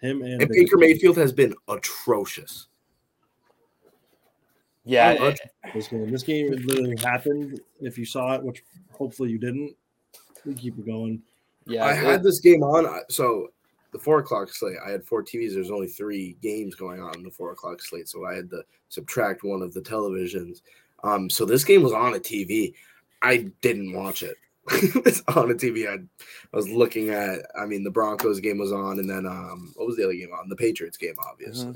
[0.00, 2.68] Him and, And Baker Mayfield has been atrocious.
[4.84, 5.40] Yeah, I loved
[5.74, 6.10] this game.
[6.10, 7.60] This game literally happened.
[7.80, 9.76] If you saw it, which hopefully you didn't,
[10.46, 11.22] we keep it going.
[11.66, 13.02] Yeah, I had this game on.
[13.10, 13.48] So
[13.92, 15.54] the four o'clock slate, I had four TVs.
[15.54, 18.62] There's only three games going on in the four o'clock slate, so I had to
[18.88, 20.62] subtract one of the televisions.
[21.04, 22.72] Um, so this game was on a TV.
[23.22, 24.36] I didn't watch it.
[25.04, 25.88] it's on a TV.
[25.88, 27.40] I, I was looking at.
[27.58, 30.30] I mean, the Broncos game was on, and then um, what was the other game
[30.32, 30.48] on?
[30.48, 31.74] The Patriots game, obviously.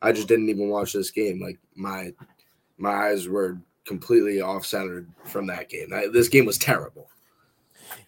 [0.00, 1.40] I just didn't even watch this game.
[1.40, 2.12] Like my
[2.76, 5.92] my eyes were completely off centered from that game.
[5.92, 7.10] I, this game was terrible.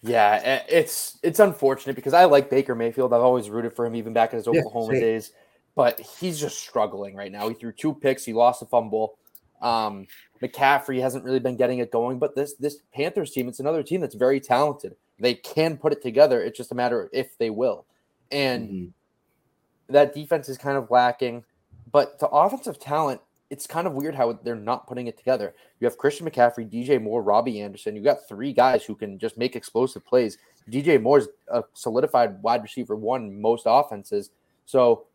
[0.01, 3.13] Yeah, it's it's unfortunate because I like Baker Mayfield.
[3.13, 5.01] I've always rooted for him, even back in his Oklahoma same.
[5.01, 5.31] days.
[5.75, 7.47] But he's just struggling right now.
[7.47, 8.25] He threw two picks.
[8.25, 9.17] He lost a fumble.
[9.61, 10.07] Um,
[10.41, 12.19] McCaffrey hasn't really been getting it going.
[12.19, 14.95] But this this Panthers team, it's another team that's very talented.
[15.19, 16.41] They can put it together.
[16.41, 17.85] It's just a matter of if they will.
[18.31, 19.93] And Mm-hmm.
[19.93, 21.43] that defense is kind of lacking.
[21.91, 25.53] But the offensive talent, it's kind of weird how they're not putting it together.
[25.79, 27.95] You have Christian McCaffrey, DJ Moore, Robbie Anderson.
[27.95, 30.37] You got three guys who can just make explosive plays.
[30.69, 34.29] DJ Moore's a solidified wide receiver one most offenses.
[34.65, 35.05] So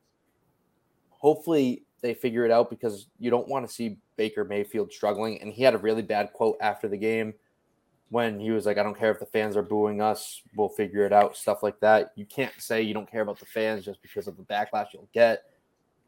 [1.10, 5.40] hopefully they figure it out because you don't want to see Baker Mayfield struggling.
[5.40, 7.34] And he had a really bad quote after the game
[8.10, 11.04] when he was like, I don't care if the fans are booing us, we'll figure
[11.04, 12.12] it out, stuff like that.
[12.14, 15.08] You can't say you don't care about the fans just because of the backlash you'll
[15.12, 15.42] get.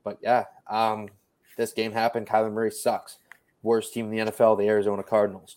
[0.04, 1.08] But yeah, um,
[1.56, 2.26] this game happened.
[2.28, 3.18] Kyler Murray sucks.
[3.62, 5.56] Worst team in the NFL, the Arizona Cardinals.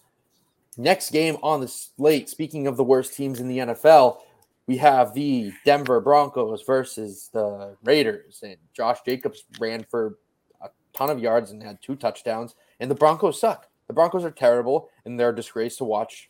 [0.78, 4.20] Next game on the slate, speaking of the worst teams in the NFL,
[4.68, 8.42] we have the Denver Broncos versus the Raiders.
[8.44, 10.18] And Josh Jacobs ran for
[10.62, 12.56] a ton of yards and had two touchdowns.
[12.80, 13.68] And the Broncos suck.
[13.88, 16.30] The Broncos are terrible and they're a disgrace to watch.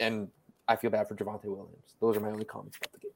[0.00, 0.28] And
[0.66, 1.94] I feel bad for Javonte Williams.
[2.00, 3.10] Those are my only comments about the game.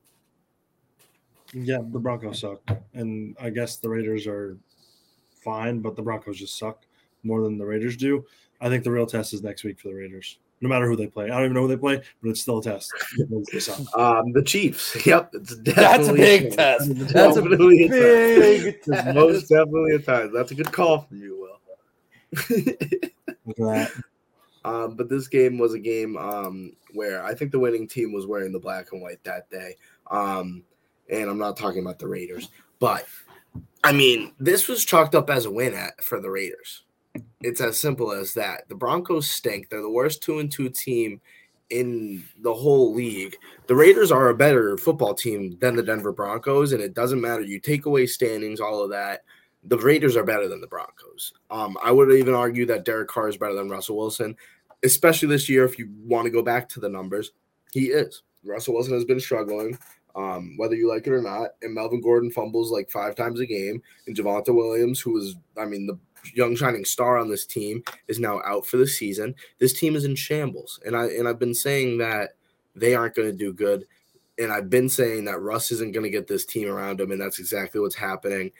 [1.53, 2.61] Yeah, the Broncos suck,
[2.93, 4.59] and I guess the Raiders are
[5.45, 6.85] fine, but the Broncos just suck
[7.23, 8.25] more than the Raiders do.
[8.61, 10.39] I think the real test is next week for the Raiders.
[10.61, 12.59] No matter who they play, I don't even know who they play, but it's still
[12.59, 12.91] a test.
[13.95, 14.97] um, the Chiefs.
[15.07, 16.95] Yep, it's That's a big test.
[17.13, 18.91] That's a Definitely a big test.
[18.91, 19.15] Test.
[19.15, 20.33] most definitely a test.
[20.33, 21.61] That's a good call from you, Will.
[23.47, 23.93] Look at that.
[24.65, 28.27] Um, but this game was a game um, where I think the winning team was
[28.27, 29.77] wearing the black and white that day.
[30.11, 30.65] Um,
[31.09, 32.49] and I'm not talking about the Raiders,
[32.81, 33.07] but
[33.85, 36.83] I mean, this was chalked up as a win at, for the Raiders.
[37.41, 38.69] It's as simple as that.
[38.69, 39.69] The Broncos stink.
[39.69, 41.21] They're the worst two and two team
[41.71, 43.37] in the whole league.
[43.67, 47.43] The Raiders are a better football team than the Denver Broncos, and it doesn't matter.
[47.43, 49.25] You take away standings, all of that.
[49.65, 51.33] The Raiders are better than the Broncos.
[51.51, 54.37] Um, I would even argue that Derek Carr is better than Russell Wilson,
[54.85, 55.65] especially this year.
[55.65, 57.33] If you want to go back to the numbers,
[57.73, 58.23] he is.
[58.45, 59.77] Russell Wilson has been struggling,
[60.15, 61.51] um, whether you like it or not.
[61.63, 63.83] And Melvin Gordon fumbles like five times a game.
[64.07, 65.99] And Javonte Williams, who is, I mean, the
[66.35, 69.35] young shining star on this team, is now out for the season.
[69.59, 72.37] This team is in shambles, and I and I've been saying that
[72.75, 73.87] they aren't going to do good.
[74.39, 77.21] And I've been saying that Russ isn't going to get this team around him, and
[77.21, 78.53] that's exactly what's happening.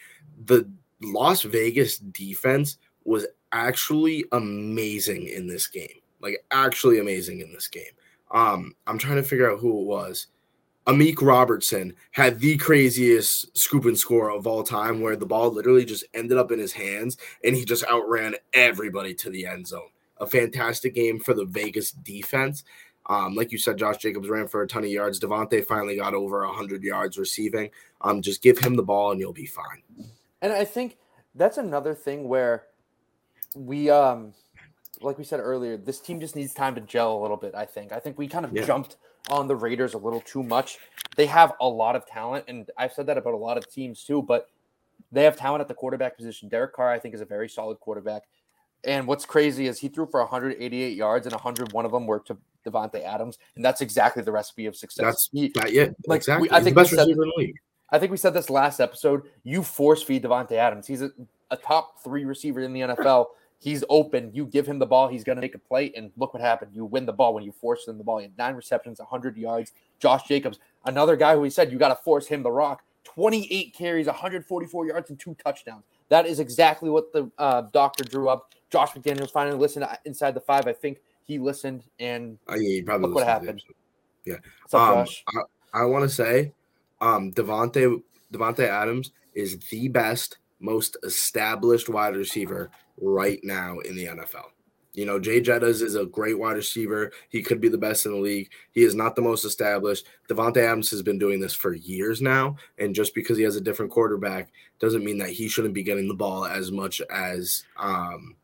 [0.47, 0.71] The
[1.03, 6.01] Las Vegas defense was actually amazing in this game.
[6.21, 7.85] Like actually amazing in this game.
[8.31, 10.29] Um, I'm trying to figure out who it was.
[10.87, 15.85] Amik Robertson had the craziest scoop and score of all time, where the ball literally
[15.85, 19.89] just ended up in his hands and he just outran everybody to the end zone.
[20.19, 22.63] A fantastic game for the Vegas defense.
[23.09, 25.21] Um, like you said, Josh Jacobs ran for a ton of yards.
[25.21, 27.71] Davante finally got over 100 yards receiving.
[28.01, 29.83] Um, just give him the ball and you'll be fine.
[30.41, 30.99] And I think
[31.35, 32.65] that's another thing where
[33.55, 34.35] we um
[35.03, 37.67] like we said earlier, this team just needs time to gel a little bit, I
[37.67, 37.93] think.
[37.93, 38.65] I think we kind of Yeah.
[38.65, 38.97] jumped
[39.31, 40.79] on the Raiders a little too much.
[41.17, 44.05] They have a lot of talent, and I've said that about a lot of teams
[44.05, 44.49] too, but
[45.13, 46.49] they have talent at the quarterback position.
[46.49, 48.23] Derek Carr, I think, is a very solid quarterback.
[48.85, 52.37] And what's crazy is he threw for 188 yards, and 101 of them were to
[52.67, 55.05] Davante Adams, and that's exactly the recipe of success.
[55.05, 56.49] That's He- that, yeah, like, exactly.
[56.49, 57.57] we- I think we best said- receiver in the league.
[57.91, 59.23] I think we said this last episode.
[59.45, 60.89] You force feed Davante Adams.
[60.89, 61.11] He's a,
[61.53, 63.27] a top three receiver in the NFL.
[63.59, 64.31] He's open.
[64.35, 65.93] You give him the ball, he's going to make a play.
[65.97, 66.73] And look what happened.
[66.75, 68.19] You win the ball when you force him the ball.
[68.19, 69.73] He had nine receptions, 100 yards.
[69.99, 72.83] Josh Jacobs, another guy who we said you got to force him the rock.
[73.05, 75.85] 28 carries, 144 yards, and two touchdowns.
[76.09, 78.53] That is exactly what the uh, doctor drew up.
[78.71, 80.67] Josh McDaniels finally listened uh, inside the five.
[80.67, 83.63] I think he listened, and Uh, yeah, you probably look what listened to the happened.
[84.25, 84.79] Yeah.
[84.79, 85.25] Up, um, Josh?
[85.73, 86.53] I, I want to say,
[87.01, 88.03] um, Davante
[88.33, 92.71] Davante Adams is the best, most established wide receiver
[93.01, 94.47] right now in the NFL.
[94.97, 97.13] You know, Jay Jettas is a great wide receiver.
[97.29, 98.51] He could be the best in the league.
[98.73, 100.07] He is not the most established.
[100.27, 103.61] Davante Adams has been doing this for years now, and just because he has a
[103.61, 108.37] different quarterback doesn't mean that he shouldn't be getting the ball as much as um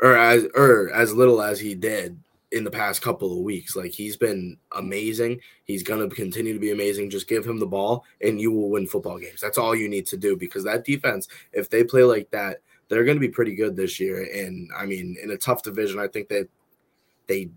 [0.00, 2.16] or as or as little as he did
[2.52, 3.76] in the past couple of weeks.
[3.76, 5.40] Like he's been amazing.
[5.64, 7.10] He's going to continue to be amazing.
[7.10, 9.40] Just give him the ball and you will win football games.
[9.40, 12.60] That's all you need to do because that defense, if they play like that,
[12.90, 14.22] they're going to be pretty good this year.
[14.34, 16.48] And I mean, in a tough division, I think that
[17.26, 17.48] they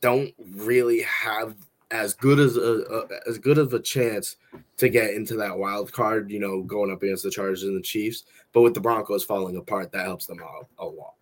[0.00, 1.56] don't really have
[1.90, 4.36] as good as a, a as good of a chance
[4.76, 7.82] to get into that wild card, you know, going up against the Chargers and the
[7.82, 8.24] Chiefs.
[8.52, 11.14] But with the Broncos falling apart, that helps them out a lot.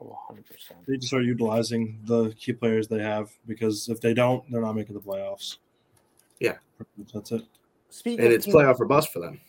[0.00, 0.42] Oh, 100%.
[0.86, 4.60] They need to start utilizing the key players they have because if they don't, they're
[4.60, 5.56] not making the playoffs.
[6.38, 6.56] Yeah.
[7.14, 7.42] That's it.
[7.88, 9.40] Speaking And it's teams- playoff or bust for them.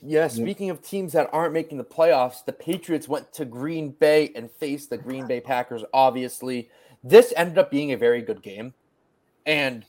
[0.00, 4.30] Yeah, speaking of teams that aren't making the playoffs, the Patriots went to Green Bay
[4.36, 5.82] and faced the Green Bay Packers.
[5.92, 6.70] Obviously,
[7.02, 8.74] this ended up being a very good game,
[9.46, 9.84] and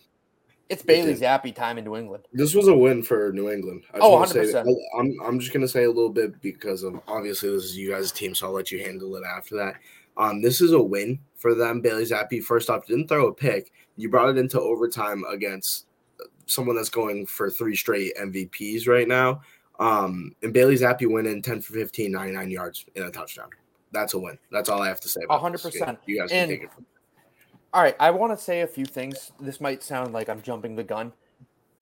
[0.68, 1.16] it's Bailey.
[1.16, 2.26] Zappe time in New England.
[2.34, 3.84] This was a win for New England.
[3.94, 4.76] I just Oh, wanna say- 100%.
[4.98, 7.90] I'm, I'm just going to say a little bit because of obviously this is you
[7.92, 9.76] guys' team, so I'll let you handle it after that.
[10.18, 11.82] Um, this is a win for them.
[11.82, 13.72] Bailey Zappe, first off, didn't throw a pick.
[13.96, 15.86] You brought it into overtime against
[16.46, 19.42] someone that's going for three straight MVPs right now.
[19.80, 23.50] Um, and Bailey Zappe went in 10 for 15, 99 yards in a touchdown.
[23.92, 24.38] That's a win.
[24.52, 25.22] That's all I have to say.
[25.24, 25.74] About 100%.
[25.86, 25.98] game.
[26.06, 26.88] You guys can And- take it from me.
[27.74, 29.32] All right, I want to say a few things.
[29.40, 31.14] This might sound like I'm jumping the gun.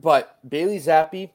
[0.00, 1.30] But Bailey Zappe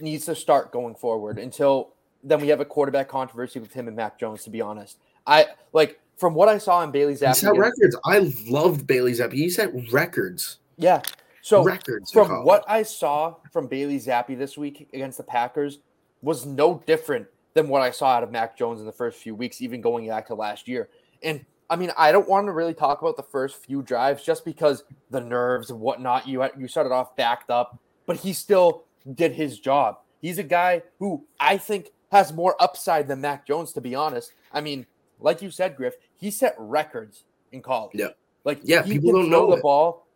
[0.00, 3.96] needs to start going forward until then we have a quarterback controversy with him and
[3.96, 4.98] Mac Jones, to be honest.
[5.26, 7.28] I like from what I saw in Bailey Zappe.
[7.28, 7.96] He set records.
[8.04, 9.32] I loved Bailey Zappe.
[9.32, 10.58] He set records.
[10.76, 11.02] Yeah.
[11.42, 15.78] So records from what I saw from Bailey Zappe this week against the Packers
[16.20, 19.34] was no different than what I saw out of Mac Jones in the first few
[19.34, 20.88] weeks, even going back to last year.
[21.22, 24.44] And I mean, I don't want to really talk about the first few drives just
[24.44, 26.26] because the nerves and whatnot.
[26.26, 28.84] You you started off backed up, but he still
[29.14, 29.98] did his job.
[30.20, 34.32] He's a guy who I think has more upside than Mac Jones, to be honest.
[34.52, 34.86] I mean,
[35.20, 37.92] like you said, Griff, he set records in college.
[37.94, 38.08] Yeah.
[38.44, 39.62] Like yeah, people don't know the it.
[39.62, 40.06] ball,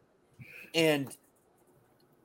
[0.73, 1.09] and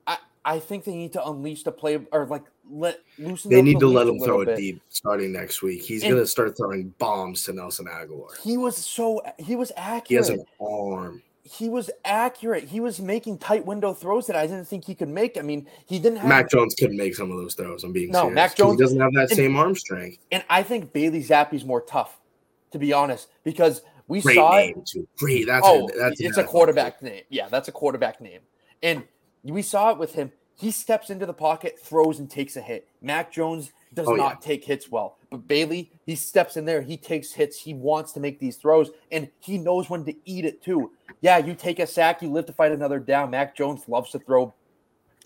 [0.06, 3.50] I I think they need to unleash the play or like let loosen.
[3.50, 5.82] They need to let him throw it deep starting next week.
[5.82, 8.36] He's And- gonna start throwing bombs to Nelson Agholor.
[8.40, 10.08] He was so he was accurate.
[10.08, 11.22] He has an arm.
[11.46, 12.64] He was accurate.
[12.64, 15.38] He was making tight window throws that I didn't think he could make.
[15.38, 17.84] I mean, he didn't have Mac Jones couldn't make some of those throws.
[17.84, 18.34] I'm being No, serious.
[18.34, 20.18] Mac Jones- he doesn't have that and- same arm strength.
[20.32, 22.18] and I think Bailey Zappe's more tough,
[22.72, 24.86] to be honest, because we Great saw name it.
[24.86, 25.08] too.
[25.18, 25.46] Great.
[25.46, 27.22] That's oh, a, that's it's a quarterback name.
[27.28, 28.40] Yeah, that's a quarterback name.
[28.82, 29.04] And
[29.44, 30.32] we saw it with him.
[30.54, 32.88] He steps into the pocket, throws, and takes a hit.
[33.02, 34.22] Mac Jones does Oh, yeah.
[34.22, 35.16] not take hits well.
[35.30, 38.90] But Bailey, he steps in there, he takes hits, he wants to make these throws,
[39.10, 40.92] and he knows when to eat it too.
[41.20, 43.30] Yeah, you take a sack, you live to fight another down.
[43.30, 44.52] Mac Jones loves to throw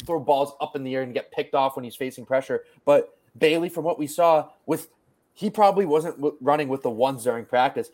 [0.06, 2.64] throw balls up in the air and get picked off when he's facing pressure.
[2.86, 4.88] But Bailey, from what we saw, with
[5.34, 7.90] he probably wasn't w- running with the ones during practice.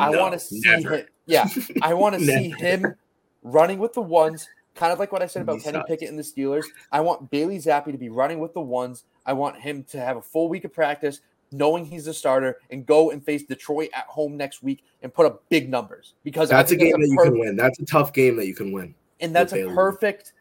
[0.00, 0.96] I want to see never.
[0.98, 1.06] him.
[1.26, 1.46] Yeah,
[1.82, 2.94] I want to see him
[3.42, 5.82] running with the ones, kind of like what I said about Kenny.
[5.86, 6.64] Pickett and the Steelers.
[6.90, 9.04] I want Bailey Zappe to be running with the ones.
[9.26, 11.20] I want him to have a full week of practice,
[11.52, 15.26] knowing he's the starter, and go and face Detroit at home next week and put
[15.26, 16.14] up big numbers.
[16.24, 17.56] Because That's a game that you perf- can win.
[17.56, 18.94] That's a tough game that you can win.
[19.20, 19.74] and that's a Bailey.
[19.74, 20.32] perfect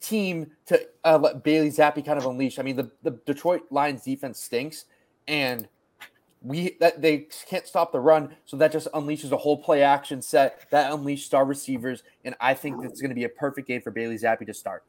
[0.00, 2.58] team to uh, let Bailey Zappe kind of unleash.
[2.58, 4.86] I mean, the, the Detroit Lions defense stinks,
[5.28, 5.68] and
[6.42, 10.22] we that they can't stop the run, so that just unleashes a whole play action
[10.22, 13.82] set that unleashes star receivers, and I think it's going to be a perfect game
[13.82, 14.84] for Bailey Zappe to start.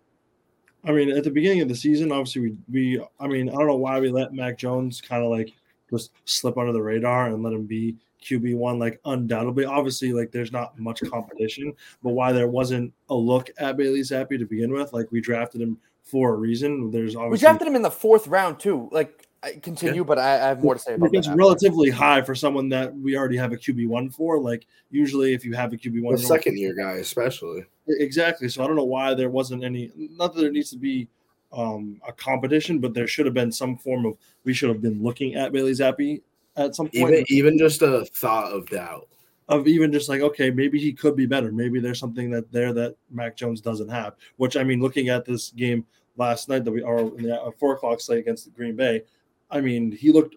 [0.84, 3.68] I mean, at the beginning of the season, obviously we we I mean, I don't
[3.68, 5.52] know why we let Mac Jones kind of like
[5.90, 8.80] just slip under the radar and let him be QB one.
[8.80, 13.78] Like undoubtedly, obviously, like there's not much competition, but why there wasn't a look at
[13.78, 14.94] Bailey Zappe to begin with?
[14.94, 16.92] Like we drafted him for a reason.
[16.92, 18.90] There's always We drafted him in the fourth round too.
[18.92, 21.36] Like, I continue, but I, I have more to say about it's that.
[21.36, 24.40] relatively high for someone that we already have a QB one for.
[24.40, 27.66] Like usually, if you have a QB one, The second year guy, especially.
[27.88, 28.50] Exactly.
[28.50, 29.92] So I don't know why there wasn't any.
[29.96, 31.08] Not that there needs to be
[31.52, 34.18] um, a competition, but there should have been some form of.
[34.44, 36.22] We should have been looking at Bailey Zappe
[36.56, 39.08] at some point Even even just a thought of doubt.
[39.50, 41.52] of even just like okay, maybe he could be better.
[41.52, 44.14] Maybe there's something that there that Mac Jones doesn't have.
[44.38, 45.86] Which I mean, looking at this game
[46.18, 49.04] last night that we are in the four o'clock slate against the Green Bay,
[49.52, 50.36] I mean, he looked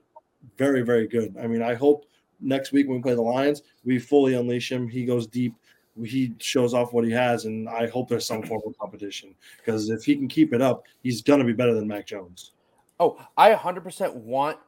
[0.58, 1.36] very very good.
[1.40, 2.06] I mean, I hope
[2.40, 4.88] next week when we play the Lions, we fully unleash him.
[4.88, 5.54] He goes deep.
[6.02, 9.90] He shows off what he has, and I hope there's some form of competition because
[9.90, 12.52] if he can keep it up, he's gonna be better than Mac Jones.
[12.98, 14.58] Oh, I 100% want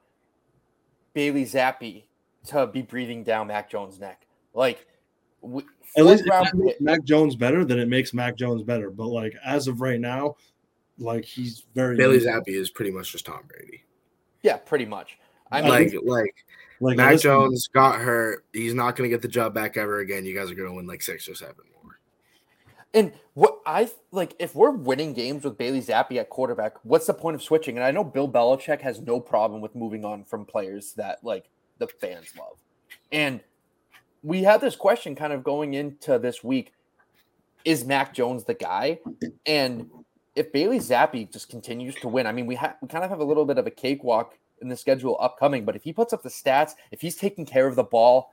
[1.15, 2.05] Bailey Zappe
[2.47, 4.27] to be breathing down Mac Jones' neck.
[4.55, 4.87] Like,
[5.43, 8.91] At least round that makes Mac Jones better, then it makes Mac Jones better.
[8.91, 10.37] But like as of right now,
[10.99, 13.83] like he's very Bailey Zappe is pretty much just Tom Brady.
[14.43, 15.19] Yeah, pretty much.
[15.51, 16.35] I mean, like like
[16.81, 18.45] like Mac listen- Jones got hurt.
[18.53, 20.25] He's not going to get the job back ever again.
[20.25, 21.99] You guys are going to win like six or seven more.
[22.95, 27.15] And what I like, if we're winning games with Bailey Zappe at quarterback, what's the
[27.15, 27.77] point of switching?
[27.77, 31.49] And I know Bill Belichick has no problem with moving on from players that like
[31.79, 32.57] the fans love.
[33.13, 33.41] And
[34.23, 36.73] we had this question kind of going into this week:
[37.65, 38.99] Is Mac Jones the guy?
[39.45, 39.91] And
[40.37, 43.21] if Bailey Zappe just continues to win, I mean, we ha- we kind of have
[43.21, 45.65] a little bit of a cakewalk in the schedule upcoming.
[45.65, 48.33] But if he puts up the stats, if he's taking care of the ball,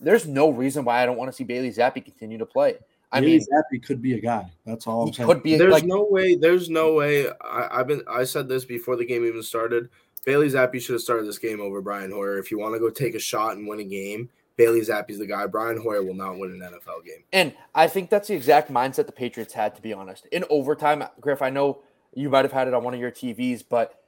[0.00, 2.76] there's no reason why I don't want to see Bailey Zappe continue to play.
[3.10, 4.50] I Bailey mean, Zappe could be a guy.
[4.66, 5.28] That's all I'm he saying.
[5.28, 6.34] could be There's like no way.
[6.34, 7.28] There's no way.
[7.40, 8.02] I, I've been.
[8.08, 9.88] I said this before the game even started.
[10.24, 12.38] Bailey Zappe should have started this game over Brian Hoyer.
[12.38, 15.26] If you want to go take a shot and win a game, Bailey Zappe's the
[15.26, 15.46] guy.
[15.46, 17.24] Brian Hoyer will not win an NFL game.
[17.32, 20.26] And I think that's the exact mindset the Patriots had, to be honest.
[20.26, 21.82] In overtime, Griff, I know
[22.14, 24.00] you might have had it on one of your TVs, but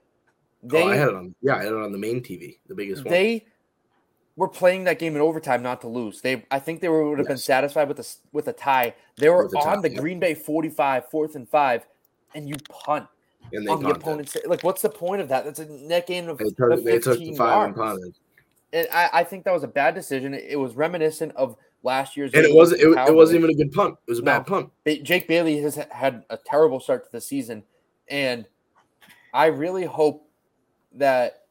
[0.62, 1.34] They oh, I had it on.
[1.42, 3.12] Yeah, I had it on the main TV, the biggest one.
[3.12, 3.46] they
[4.36, 6.20] were playing that game in overtime not to lose.
[6.20, 8.94] They I think they were, would have been satisfied with a with a tie.
[9.16, 9.98] They were a on tie, the yeah.
[9.98, 11.86] Green Bay 45, fourth and five,
[12.34, 13.08] and you punt
[13.52, 15.44] and they on the opponent's like what's the point of that?
[15.44, 17.92] That's a net gain of, They of took, they 15 took the five and yards.
[17.92, 18.14] punted.
[18.76, 20.34] And I, I think that was a bad decision.
[20.34, 22.82] It, it was reminiscent of last year's And it wasn't.
[22.82, 23.96] It, it wasn't even a good punt.
[24.06, 24.32] It was a No.
[24.32, 24.70] bad punt.
[25.02, 27.62] Jake Bailey has had a terrible start to the season,
[28.08, 28.46] and
[29.32, 30.28] I really hope
[30.92, 31.44] that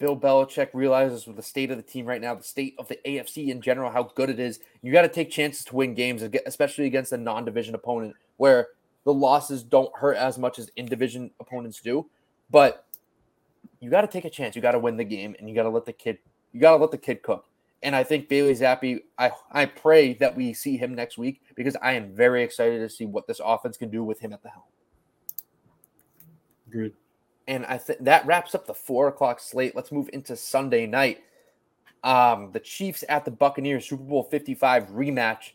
[0.00, 2.98] Bill Belichick realizes with the state of the team right now, the state of the
[3.04, 4.60] AFC in general, how good it is.
[4.80, 8.68] You got to take chances to win games, especially against a non-division opponent, where
[9.04, 12.08] the losses don't hurt as much as in-division opponents do.
[12.50, 12.86] But
[13.80, 14.56] you got to take a chance.
[14.56, 16.18] You got to win the game, and you got to let the kid.
[16.52, 17.46] You got to let the kid cook.
[17.82, 19.02] And I think Bailey Zappe.
[19.18, 22.88] I I pray that we see him next week because I am very excited to
[22.88, 24.64] see what this offense can do with him at the helm.
[26.68, 26.92] Agreed.
[27.48, 29.74] And I think that wraps up the four o'clock slate.
[29.74, 31.24] Let's move into Sunday night.
[32.04, 35.52] Um, the Chiefs at the Buccaneers Super Bowl 55 rematch.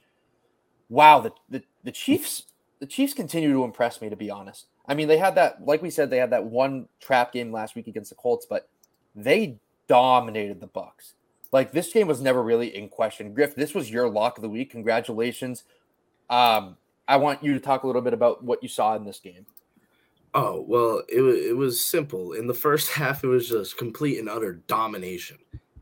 [0.89, 2.43] Wow, the, the the Chiefs
[2.79, 4.65] the Chiefs continue to impress me to be honest.
[4.85, 7.75] I mean, they had that like we said they had that one trap game last
[7.75, 8.67] week against the Colts, but
[9.15, 11.13] they dominated the Bucks.
[11.51, 13.33] Like this game was never really in question.
[13.33, 14.71] Griff, this was your lock of the week.
[14.71, 15.63] Congratulations.
[16.29, 16.77] Um,
[17.07, 19.45] I want you to talk a little bit about what you saw in this game.
[20.33, 22.33] Oh well, it was it was simple.
[22.33, 25.37] In the first half, it was just complete and utter domination,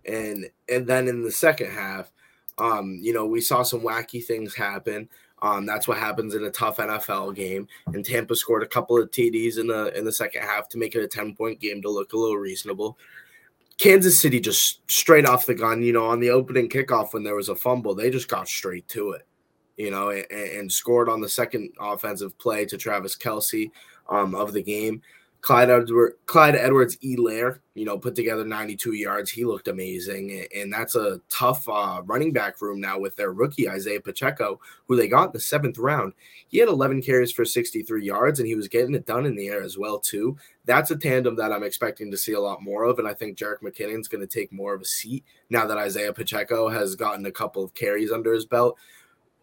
[0.05, 2.11] and and then in the second half,
[2.57, 5.09] um, you know, we saw some wacky things happen.
[5.41, 7.67] Um, that's what happens in a tough NFL game.
[7.87, 10.95] And Tampa scored a couple of TDs in the in the second half to make
[10.95, 12.97] it a ten point game to look a little reasonable.
[13.77, 17.35] Kansas City just straight off the gun, you know, on the opening kickoff when there
[17.35, 19.27] was a fumble, they just got straight to it,
[19.77, 23.69] you know, and, and scored on the second offensive play to Travis Kelce
[24.09, 25.01] um, of the game.
[25.45, 29.29] Clyde Edward, Clyde Edwards-Helaire, you know, put together 92 yards.
[29.29, 33.31] He looked amazing, and- and that's a tough uh, running back room now with their
[33.31, 36.13] rookie Isaiah Pacheco, who they got in the seventh round.
[36.47, 39.49] He had 11 carries for 63 yards, and he was getting it done in the
[39.49, 40.35] air as well too.
[40.65, 43.37] That's a tandem that I'm expecting to see a lot more of, and I think
[43.37, 47.23] Jerick McKinnon's going to take more of a seat now that Isaiah Pacheco has gotten
[47.27, 48.79] a couple of carries under his belt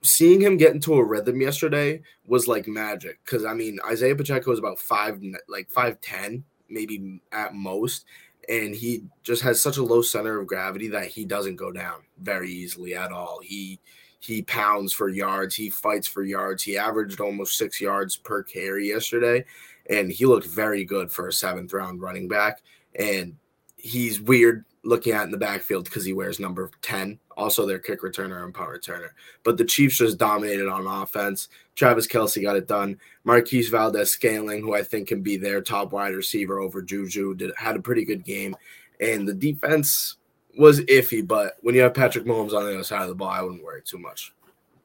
[0.04, 4.52] seeing him get into a rhythm yesterday was like magic because I mean Isaiah Pacheco
[4.52, 8.04] is about five like five ten maybe at most
[8.48, 12.00] and he just has such a low center of gravity that he doesn't go down
[12.20, 13.40] very easily at all.
[13.42, 13.78] He
[14.18, 18.88] he pounds for yards he fights for yards he averaged almost six yards per carry
[18.88, 19.44] yesterday
[19.90, 22.62] and he looked very good for a seventh round running back
[22.94, 23.34] and
[23.76, 28.02] he's weird looking at in the backfield because he wears number 10 also their kick
[28.02, 29.10] returner and punt returner
[29.44, 31.48] but the Chiefs just dominated on offense.
[31.74, 32.98] Travis Kelce got it done.
[33.24, 37.76] Marquez Valdes-Scantling, who I think can be their top wide receiver over Juju, did had
[37.76, 38.54] a pretty good game.
[39.00, 40.16] And the defense
[40.58, 43.30] was iffy, but when you have Patrick Mahomes on the other side of the ball,
[43.30, 44.32] I wouldn't worry too much.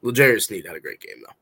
[0.02, 1.34] L'Jarius Sneed had a great game though.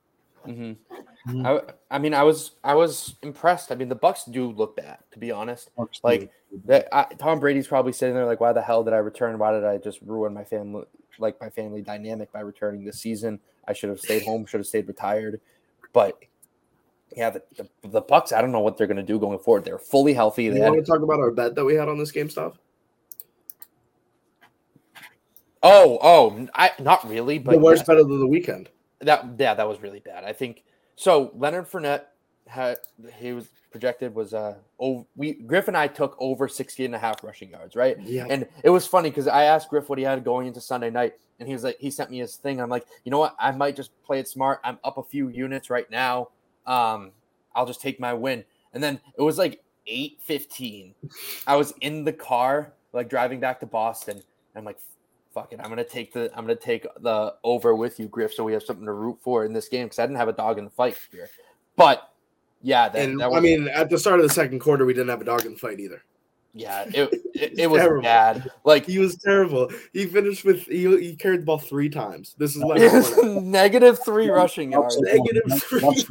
[0.47, 1.47] Mm-hmm.
[1.47, 3.73] I, I mean, I was I was impressed.
[3.73, 5.71] I mean, the Bucks do look bad, to be honest.
[6.03, 6.31] Like
[6.67, 9.39] that, I, Tom Brady's probably sitting there like, "Why the hell did I return?
[9.39, 10.85] Why did I just ruin my family,
[11.19, 13.41] like my family dynamic by returning this season?
[13.67, 14.47] I should have stayed home.
[14.47, 15.41] Should have stayed retired."
[15.93, 16.19] But
[17.17, 18.33] yeah, the, the, the Bucks.
[18.33, 19.65] I don't know what they're going to do going forward.
[19.65, 20.45] They're fully healthy.
[20.45, 22.31] You They had, want to talk about our bet that we had on this game
[22.31, 22.59] stuff?
[25.63, 27.95] oh, oh, I not really, but the worst yeah.
[27.95, 28.69] bet of the weekend.
[29.01, 30.25] That yeah, that was really bad.
[30.25, 30.65] I think
[30.97, 31.31] so.
[31.35, 32.05] Leonard Fournette
[32.47, 32.79] had
[33.19, 36.99] he was projected was uh oh we Griff and I took over 60 and a
[36.99, 38.01] half rushing yards, right?
[38.01, 38.27] Yeah.
[38.31, 41.15] And it was funny because I asked Griff what he had going into Sunday night,
[41.39, 42.61] and he was like, he sent me his thing.
[42.61, 43.37] I'm like, you know what?
[43.39, 44.61] I might just play it smart.
[44.65, 46.29] I'm up a few units right now.
[46.67, 47.13] Um,
[47.55, 48.45] I'll just take my win.
[48.73, 50.95] And then it was like 8:15.
[51.47, 54.17] I was in the car, like driving back to Boston.
[54.17, 54.25] And
[54.55, 54.79] I'm like,
[55.37, 55.61] fuck it.
[55.63, 58.63] I'm gonna take the I'm gonna take the over with you, Griff, so we have
[58.63, 60.71] something to root for in this game because I didn't have a dog in the
[60.71, 61.29] fight here.
[61.77, 62.11] But
[62.63, 64.95] yeah, that, and that was, I mean, at the start of the second quarter, we
[64.95, 66.03] didn't have a dog in the fight either.
[66.55, 68.03] yeah, it it, it was terrible.
[68.03, 68.51] bad.
[68.65, 69.71] Like He was terrible.
[69.93, 72.35] He finished with he, he carried the ball three times.
[72.39, 72.81] This is like
[73.43, 74.99] negative three rushing yards.
[74.99, 76.07] negative three.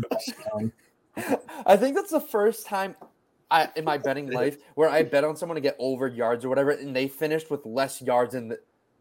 [1.65, 2.95] I think that's the first time
[3.49, 6.49] I in my betting life where I bet on someone to get over yards or
[6.49, 8.59] whatever, and they finished with less yards in the,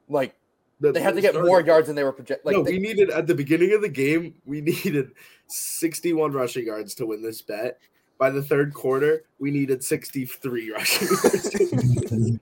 [0.08, 0.34] like
[0.80, 2.44] they had to get more yards than they were projected.
[2.46, 5.12] Like no, they- we needed at the beginning of the game, we needed
[5.46, 7.78] 61 rushing yards to win this bet.
[8.18, 11.54] By the third quarter, we needed 63 rushing yards.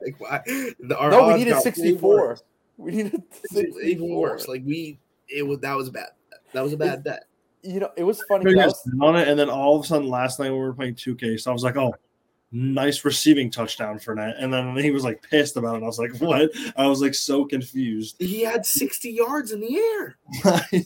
[0.00, 0.40] like why?
[0.80, 2.38] The, our no, we needed sixty four.
[2.76, 3.22] We needed
[3.52, 4.20] Even 64.
[4.20, 4.48] worse.
[4.48, 4.98] Like we,
[5.28, 6.10] it was that was bad.
[6.52, 7.24] That was a bad bet.
[7.62, 8.44] You know, it was funny.
[8.58, 10.60] I I was- was on it, and then all of a sudden, last night when
[10.60, 11.94] we were playing 2K, so I was like, "Oh,
[12.52, 14.36] nice receiving touchdown for that.
[14.38, 15.82] And then he was like pissed about it.
[15.82, 16.50] I was like, what?
[16.76, 18.16] I was like so confused.
[18.18, 20.16] He had 60 yards in the air.
[20.42, 20.84] the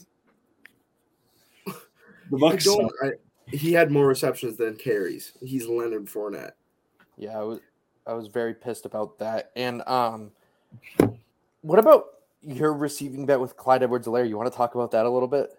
[1.67, 2.65] I Bucks.
[2.65, 2.91] don't.
[3.03, 3.11] I,
[3.47, 5.33] he had more receptions than carries.
[5.41, 6.53] He's Leonard Fournette.
[7.17, 7.59] Yeah, I was
[8.07, 9.51] I was very pissed about that.
[9.55, 10.31] And um
[11.61, 12.05] what about
[12.41, 14.27] your receiving bet with Clyde Edwards-Helaire?
[14.27, 15.51] You want to talk about that a little bit?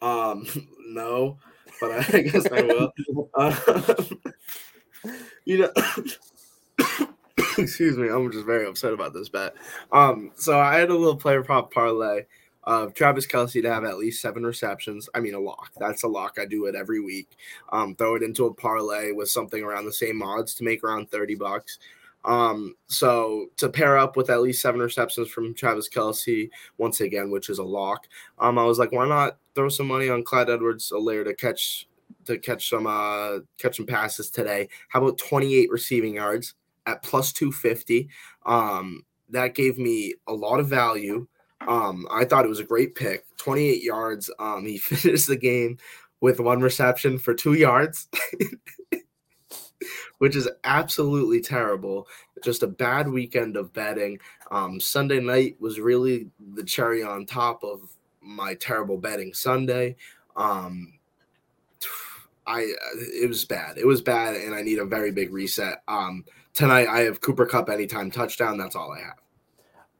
[0.00, 0.46] Um,
[0.88, 1.38] no,
[1.80, 2.92] but I, I guess I will.
[3.38, 3.54] Um,
[5.44, 5.72] you know,
[7.58, 9.54] excuse me, I'm just very upset about this bet.
[9.92, 12.24] Um, so I had a little player prop parlay
[12.64, 15.08] of Travis Kelce to have at least seven receptions.
[15.14, 15.70] I mean, a lock.
[15.78, 16.38] That's a lock.
[16.40, 17.36] I do it every week.
[17.70, 21.10] Um, throw it into a parlay with something around the same odds to make around
[21.10, 21.78] 30 bucks.
[22.24, 27.30] Um, so to pair up with at least seven receptions from Travis Kelce, once again,
[27.30, 28.08] which is a lock,
[28.40, 31.86] um, I was like, why not throw some money on Clyde Edwards-Helaire to catch
[32.26, 34.68] to catch some uh catch some passes today.
[34.88, 36.54] How about 28 receiving yards
[36.86, 38.08] at plus 250?
[38.44, 41.26] Um, that gave me a lot of value.
[41.66, 43.24] Um, I thought it was a great pick.
[43.38, 44.30] 28 yards.
[44.38, 45.78] Um, he finished the game
[46.20, 48.08] with one reception for two yards.
[50.18, 52.06] which is absolutely terrible.
[52.42, 54.18] Just a bad weekend of betting.
[54.50, 57.80] Um, Sunday night was really the cherry on top of
[58.20, 59.96] my terrible betting Sunday.
[60.36, 60.95] Um,
[62.46, 63.78] I it was bad.
[63.78, 65.82] It was bad, and I need a very big reset.
[65.88, 66.24] Um,
[66.54, 68.58] tonight I have Cooper Kupp anytime touchdown.
[68.58, 69.18] That's all I have.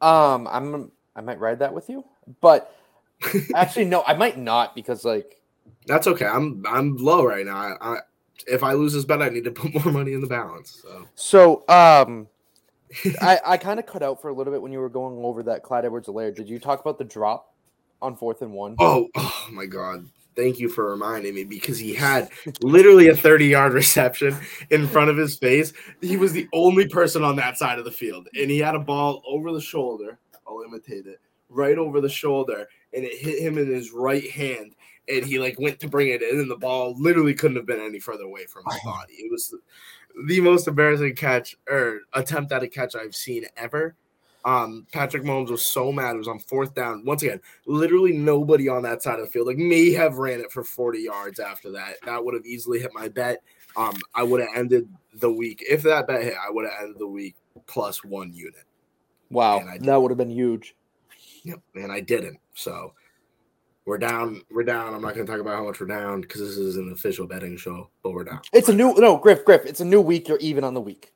[0.00, 2.04] Um I'm I might ride that with you.
[2.40, 2.74] But
[3.54, 5.40] actually no, I might not because like
[5.86, 6.26] That's okay.
[6.26, 7.56] I'm I'm low right now.
[7.56, 7.98] I, I
[8.46, 10.82] if I lose this bet, I need to put more money in the balance.
[10.82, 12.28] So So um
[13.20, 15.42] I, I kind of cut out for a little bit when you were going over
[15.44, 16.34] that Clyde Edwards-Helaire.
[16.34, 17.52] Did you talk about the drop
[18.00, 18.76] on fourth and one?
[18.78, 20.08] Oh, oh my God.
[20.36, 22.28] Thank you for reminding me because he had
[22.60, 24.36] literally a 30 yard reception
[24.70, 25.72] in front of his face.
[26.02, 28.80] He was the only person on that side of the field, and he had a
[28.80, 30.18] ball over the shoulder.
[30.46, 34.74] I'll imitate it right over the shoulder, and it hit him in his right hand.
[35.08, 37.80] And he like went to bring it in, and the ball literally couldn't have been
[37.80, 39.14] any further away from his body.
[39.14, 39.54] It was
[40.26, 43.94] the most embarrassing catch or attempt at a catch I've seen ever.
[44.46, 46.14] Um, Patrick Mahomes was so mad.
[46.14, 47.04] It was on fourth down.
[47.04, 49.48] Once again, literally nobody on that side of the field.
[49.48, 51.96] Like may have ran it for 40 yards after that.
[52.04, 53.42] That would have easily hit my bet.
[53.76, 55.64] Um, I would have ended the week.
[55.68, 57.34] If that bet hit, I would have ended the week
[57.66, 58.64] plus one unit.
[59.30, 60.76] Wow, that would have been huge.
[61.42, 61.60] Yep.
[61.74, 62.38] And I didn't.
[62.54, 62.92] So
[63.84, 64.42] we're down.
[64.52, 64.94] We're down.
[64.94, 67.26] I'm not going to talk about how much we're down because this is an official
[67.26, 68.42] betting show, but we're down.
[68.52, 70.28] It's a new no, Griff, Griff, it's a new week.
[70.28, 71.12] You're even on the week.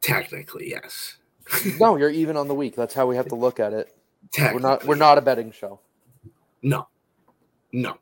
[0.00, 1.18] Technically, yes.
[1.78, 2.74] No, you're even on the week.
[2.74, 3.96] That's how we have to look at it.
[4.38, 5.80] We're not we're not a betting show.
[6.62, 6.88] No,
[7.72, 7.98] no,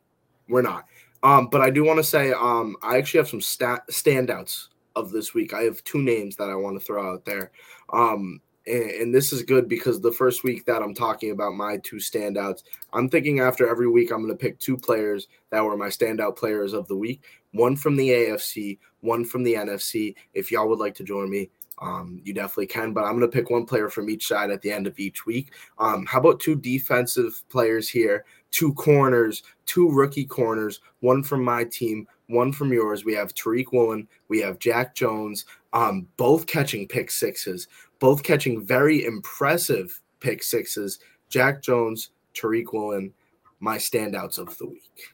[0.49, 0.85] we're not.
[1.23, 5.11] Um, but I do want to say, um, I actually have some stat standouts of
[5.11, 5.53] this week.
[5.53, 7.51] I have two names that I want to throw out there.
[7.91, 11.77] Um, and, and this is good because the first week that I'm talking about my
[11.77, 12.63] two standouts,
[12.93, 16.35] I'm thinking after every week I'm going to pick two players that were my standout
[16.37, 17.23] players of the week.
[17.53, 20.15] One from the AFC, one from the NFC.
[20.33, 21.49] If y'all would like to join me,
[21.79, 22.93] um, you definitely can.
[22.93, 25.25] But I'm going to pick one player from each side at the end of each
[25.25, 25.53] week.
[25.77, 28.25] Um, how about two defensive players here?
[28.51, 33.03] Two corners, two rookie corners, one from my team, one from yours.
[33.03, 37.67] We have Tariq Woolen, we have Jack Jones, um, both catching pick sixes,
[37.99, 40.99] both catching very impressive pick sixes.
[41.29, 43.13] Jack Jones, Tariq Woolen,
[43.59, 45.13] my standouts of the week.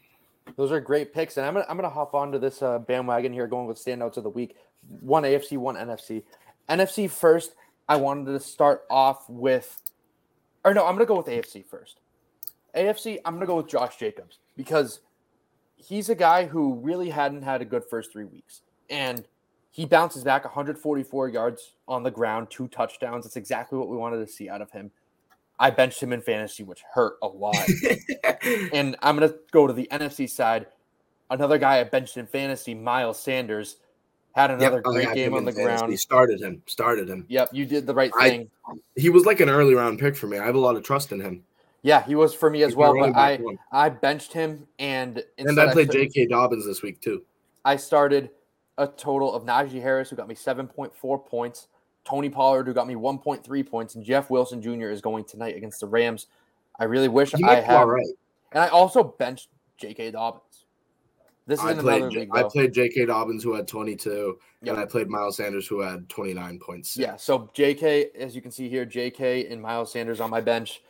[0.57, 3.47] Those are great picks, and I'm gonna I'm gonna hop onto this uh, bandwagon here,
[3.47, 4.55] going with standouts of the week.
[4.99, 6.23] One AFC, one NFC.
[6.69, 7.55] NFC first.
[7.87, 9.81] I wanted to start off with,
[10.63, 11.99] or no, I'm gonna go with AFC first.
[12.75, 15.01] AFC, I'm gonna go with Josh Jacobs because
[15.75, 19.25] he's a guy who really hadn't had a good first three weeks, and
[19.71, 23.23] he bounces back 144 yards on the ground, two touchdowns.
[23.23, 24.91] That's exactly what we wanted to see out of him.
[25.57, 27.55] I benched him in fantasy, which hurt a lot.
[28.73, 30.65] and I'm going to go to the NFC side.
[31.29, 33.77] Another guy I benched in fantasy, Miles Sanders,
[34.33, 35.63] had another oh, Yep, I great had game on the fantasy.
[35.77, 35.91] ground.
[35.91, 36.61] He started him.
[36.65, 37.25] Started him.
[37.29, 38.49] Yep, you did the right I- thing.
[38.95, 40.37] He was like an early round pick for me.
[40.37, 41.43] I have a lot of trust in him.
[41.81, 42.93] yeah, he was for me as He's well.
[42.97, 43.57] But I one.
[43.71, 46.27] I benched him, and And I played J.K.
[46.27, 47.23] Dobbins this week too.
[47.65, 48.29] I started
[48.77, 51.67] a total of Najee Harris, who got me 7.4 points,
[52.05, 54.89] Tony Pollard, who got me 1.3 points, and Jeff Wilson Jr.
[54.89, 56.27] is going tonight against the Rams.
[56.79, 58.05] I really wish I had, right.
[58.53, 60.11] and I also benched J.K.
[60.11, 60.41] Dobbins.
[61.51, 62.29] This is I played, another league.
[62.31, 63.07] I played J.K.
[63.07, 64.73] Dobbins who had 22, Yep.
[64.73, 66.95] and I played Miles Sanders who had 29 points.
[66.95, 70.81] Yeah, so JK, as you can see here, JK and Miles Sanders on my bench.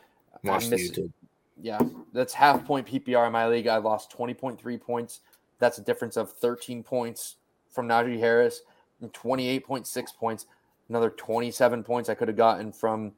[0.43, 1.11] Watch the YouTube.
[1.59, 1.79] Yeah,
[2.13, 3.65] that's half point PPR in my league.
[3.65, 5.21] I lost 20.3 points.
[5.57, 7.37] That's a difference of 13 points
[7.71, 8.61] from Najee Harris,
[9.01, 10.45] and 28.6 points.
[10.89, 13.13] Another 27 points I could have gotten from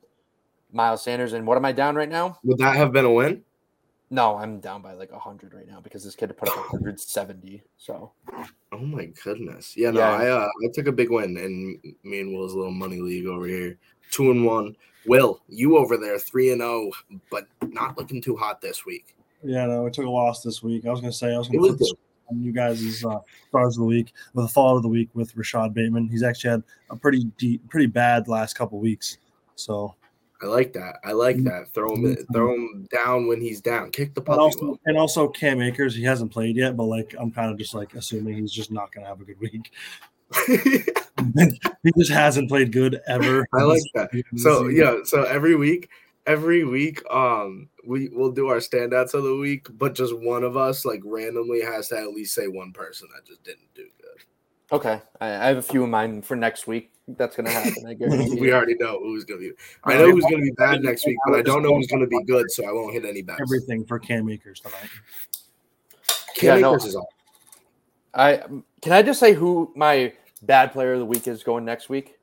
[0.71, 1.33] Miles Sanders.
[1.33, 2.37] And what am I down right now?
[2.45, 3.43] Would that have been a win?
[4.09, 7.63] No, I'm down by like 100 right now because this kid put up 170.
[7.77, 8.11] So,
[8.71, 9.75] oh my goodness.
[9.75, 10.11] Yeah, no, Yeah.
[10.11, 13.47] I uh, I took a big win in me and Will's little money league over
[13.47, 13.77] here.
[14.11, 14.75] Two and one.
[15.05, 16.91] Will, you over there, three and zero,
[17.29, 19.15] but not looking too hot this week.
[19.43, 20.85] Yeah, no, we took a loss this week.
[20.85, 21.93] I was gonna say I was gonna put this
[22.29, 23.19] on you guys' uh,
[23.49, 26.07] stars of the week with a fall of the week with Rashod Bateman.
[26.07, 29.17] He's actually had a pretty deep, pretty bad last couple weeks.
[29.55, 29.95] So
[30.43, 30.97] I like that.
[31.05, 31.73] I like that.
[31.73, 33.91] Throw him, throw him down when he's down.
[33.91, 37.31] Kick the and also, and also Cam Akers, he hasn't played yet, but like I'm
[37.31, 39.71] kind of just like assuming he's just not gonna have a good week.
[41.83, 43.47] he just hasn't played good ever.
[43.53, 44.09] I like that.
[44.35, 45.89] So yeah, so every week,
[46.25, 50.57] every week, um, we will do our standouts of the week, but just one of
[50.57, 54.02] us like randomly has to at least say one person that just didn't do good.
[54.73, 55.01] Okay.
[55.21, 56.91] I, I have a few in mind for next week.
[57.07, 57.85] That's going to happen.
[57.87, 59.51] I guarantee we already know who's gonna be.
[59.83, 62.23] I know who's gonna be bad next week, but I don't know who's gonna be
[62.23, 63.41] good, so I won't hit any bets.
[63.41, 64.89] everything for Cam Akers tonight.
[66.35, 67.07] Cam Yeah, no, Akers is off.
[68.13, 68.43] I
[68.81, 70.13] can I just say who my
[70.43, 72.17] bad player of the week is going next week?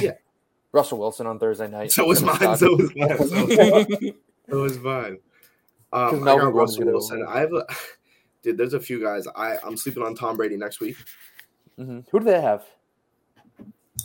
[0.00, 0.12] Yeah.
[0.72, 1.90] Russell Wilson on Thursday night.
[1.92, 2.56] So was mine.
[2.58, 3.16] So was mine.
[3.16, 4.14] So was mine.
[4.50, 5.18] So was mine.
[5.92, 7.24] Um, 'Cause I got Russell Wilson.
[7.26, 7.64] I have a
[8.42, 8.56] dude.
[8.58, 9.26] There's a few guys.
[9.34, 10.96] I I'm sleeping on Tom Brady next week.
[11.78, 12.04] Mhm.
[12.10, 12.64] Who do they have?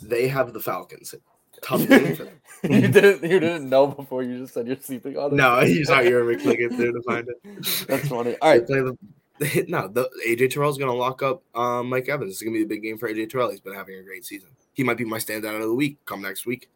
[0.01, 1.15] They have the Falcons.
[1.61, 2.39] Tough game for them.
[2.63, 5.35] you didn't you didn't know before you just said you're sleeping on it.
[5.35, 6.03] No, he's not.
[6.03, 7.87] you saw your McCliggett there to find it.
[7.87, 8.35] That's funny.
[8.41, 8.65] All right.
[8.67, 8.97] They play the-
[9.67, 12.31] no, the, AJ Terrell's going to lock up um, Mike Evans.
[12.33, 13.49] It's going to be a big game for AJ Terrell.
[13.49, 14.49] He's been having a great season.
[14.73, 16.69] He might be my standout of the week come next week.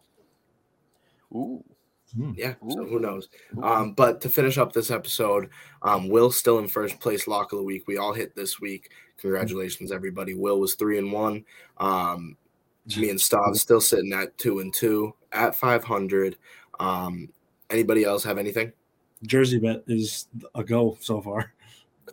[1.34, 1.64] Ooh.
[2.36, 3.30] Yeah, so who knows?
[3.62, 5.50] Um, but to finish up this episode,
[5.84, 7.84] um, Will's still in first place lock of the week.
[7.86, 8.90] We all hit this week.
[9.18, 10.34] Congratulations, everybody.
[10.34, 11.44] Will was three and one.
[11.78, 12.38] Um,
[12.96, 16.38] me and Stav still sitting at two and two at five hundred.
[16.80, 17.30] Um,
[17.70, 18.72] anybody else have anything?
[19.24, 21.54] Jersey bet is a go so far.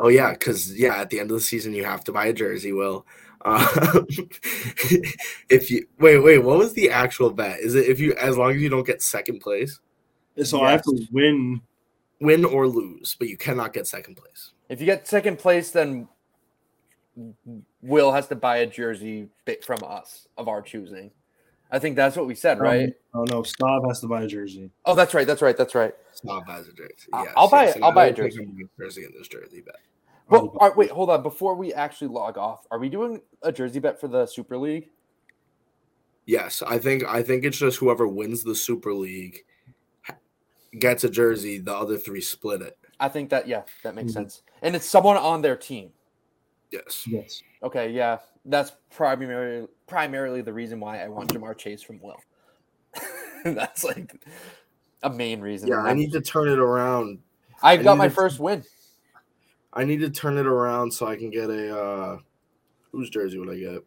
[0.01, 2.32] Oh yeah, because yeah, at the end of the season you have to buy a
[2.32, 2.72] jersey.
[2.72, 3.06] Will,
[3.44, 4.06] um,
[5.51, 7.60] if you wait, wait, what was the actual bet?
[7.60, 9.78] Is it if you as long as you don't get second place,
[10.43, 11.60] So I have to win.
[12.20, 14.52] win or lose, but you cannot get second place.
[14.68, 16.09] If you get second place, then
[17.82, 21.11] Will has to buy a jersey bit from us of our choosing.
[21.70, 22.89] I think that's what we said, right?
[23.15, 24.70] Um, oh no, Stav has to buy a jersey.
[24.85, 25.27] Oh, that's right.
[25.27, 25.57] That's right.
[25.57, 25.95] That's right.
[26.15, 27.09] Stav buys a jersey.
[27.12, 27.82] I- Yes, I'll buy yes, it.
[27.82, 28.41] I'll buy a jersey.
[28.41, 29.77] I'm gonna get jersey in this jersey bet.
[30.28, 31.23] Well, all right, wait, hold on.
[31.23, 34.89] Before we actually log off, are we doing a jersey bet for the Super League?
[36.27, 39.45] Yes, I think I think it's just whoever wins the Super League
[40.78, 41.59] gets a jersey.
[41.59, 42.78] The other three split it.
[43.01, 44.15] I think that yeah, that makes Mhm.
[44.15, 44.43] sense.
[44.62, 45.93] And it's someone on their team.
[46.75, 47.07] Yes.
[47.07, 47.43] Yes.
[47.63, 52.17] Okay, yeah, that's primarily primarily the reason why I want Ja'Marr Chase from Will.
[53.45, 54.13] that's like
[55.03, 55.69] a main reason.
[55.69, 57.21] Yeah, I need to turn it around.
[57.63, 58.65] I got my to- first win.
[59.73, 62.19] I need to turn it around so I can get a uh
[62.93, 63.85] whose jersey would I get?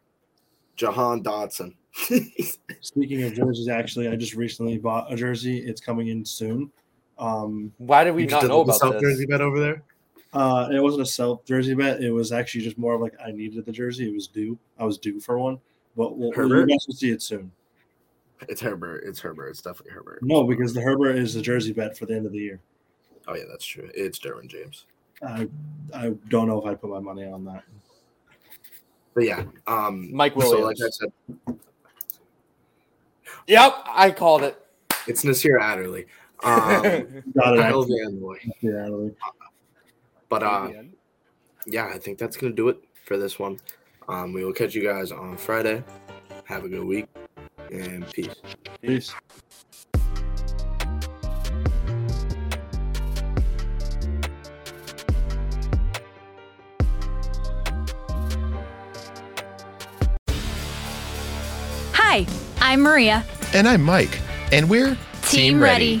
[0.76, 1.74] Jahan Dotson.
[2.80, 5.58] Speaking of jerseys, actually, I just recently bought a jersey.
[5.58, 6.70] It's coming in soon.
[7.18, 9.02] Um, Why did we not did know the about self this?
[9.02, 9.82] jersey bet over there?
[10.32, 12.00] Uh, it wasn't a self jersey bet.
[12.02, 14.08] It was actually just more of like I needed the jersey.
[14.08, 14.58] It was due.
[14.78, 15.58] I was due for one,
[15.96, 16.68] but we'll, you Herbert?
[16.68, 17.50] guys will see it soon.
[18.48, 19.02] It's Herbert.
[19.04, 19.48] It's Herbert.
[19.48, 20.20] It's definitely Herbert.
[20.22, 22.60] No, because the Herbert is the jersey bet for the end of the year.
[23.26, 23.90] Oh yeah, that's true.
[23.94, 24.84] It's Derwin James.
[25.26, 25.48] I
[25.94, 27.64] I don't know if I put my money on that.
[29.14, 30.82] But yeah, um Mike So like Williams.
[30.84, 31.58] I said,
[33.48, 34.58] Yep, I called it.
[35.06, 36.06] it's Nasir Adderley.
[36.44, 37.24] Um Got it.
[37.34, 37.98] Kyle actually.
[38.04, 38.38] Van Noy.
[38.60, 39.14] Yeah, really.
[40.28, 40.70] But uh
[41.66, 43.58] yeah, I think that's gonna do it for this one.
[44.08, 45.82] Um we will catch you guys on Friday.
[46.44, 47.06] Have a good week
[47.70, 48.34] and peace.
[48.80, 49.14] Peace.
[61.94, 62.26] Hi,
[62.60, 63.24] I'm Maria.
[63.52, 64.20] And I'm Mike.
[64.50, 66.00] And we're Team Ready.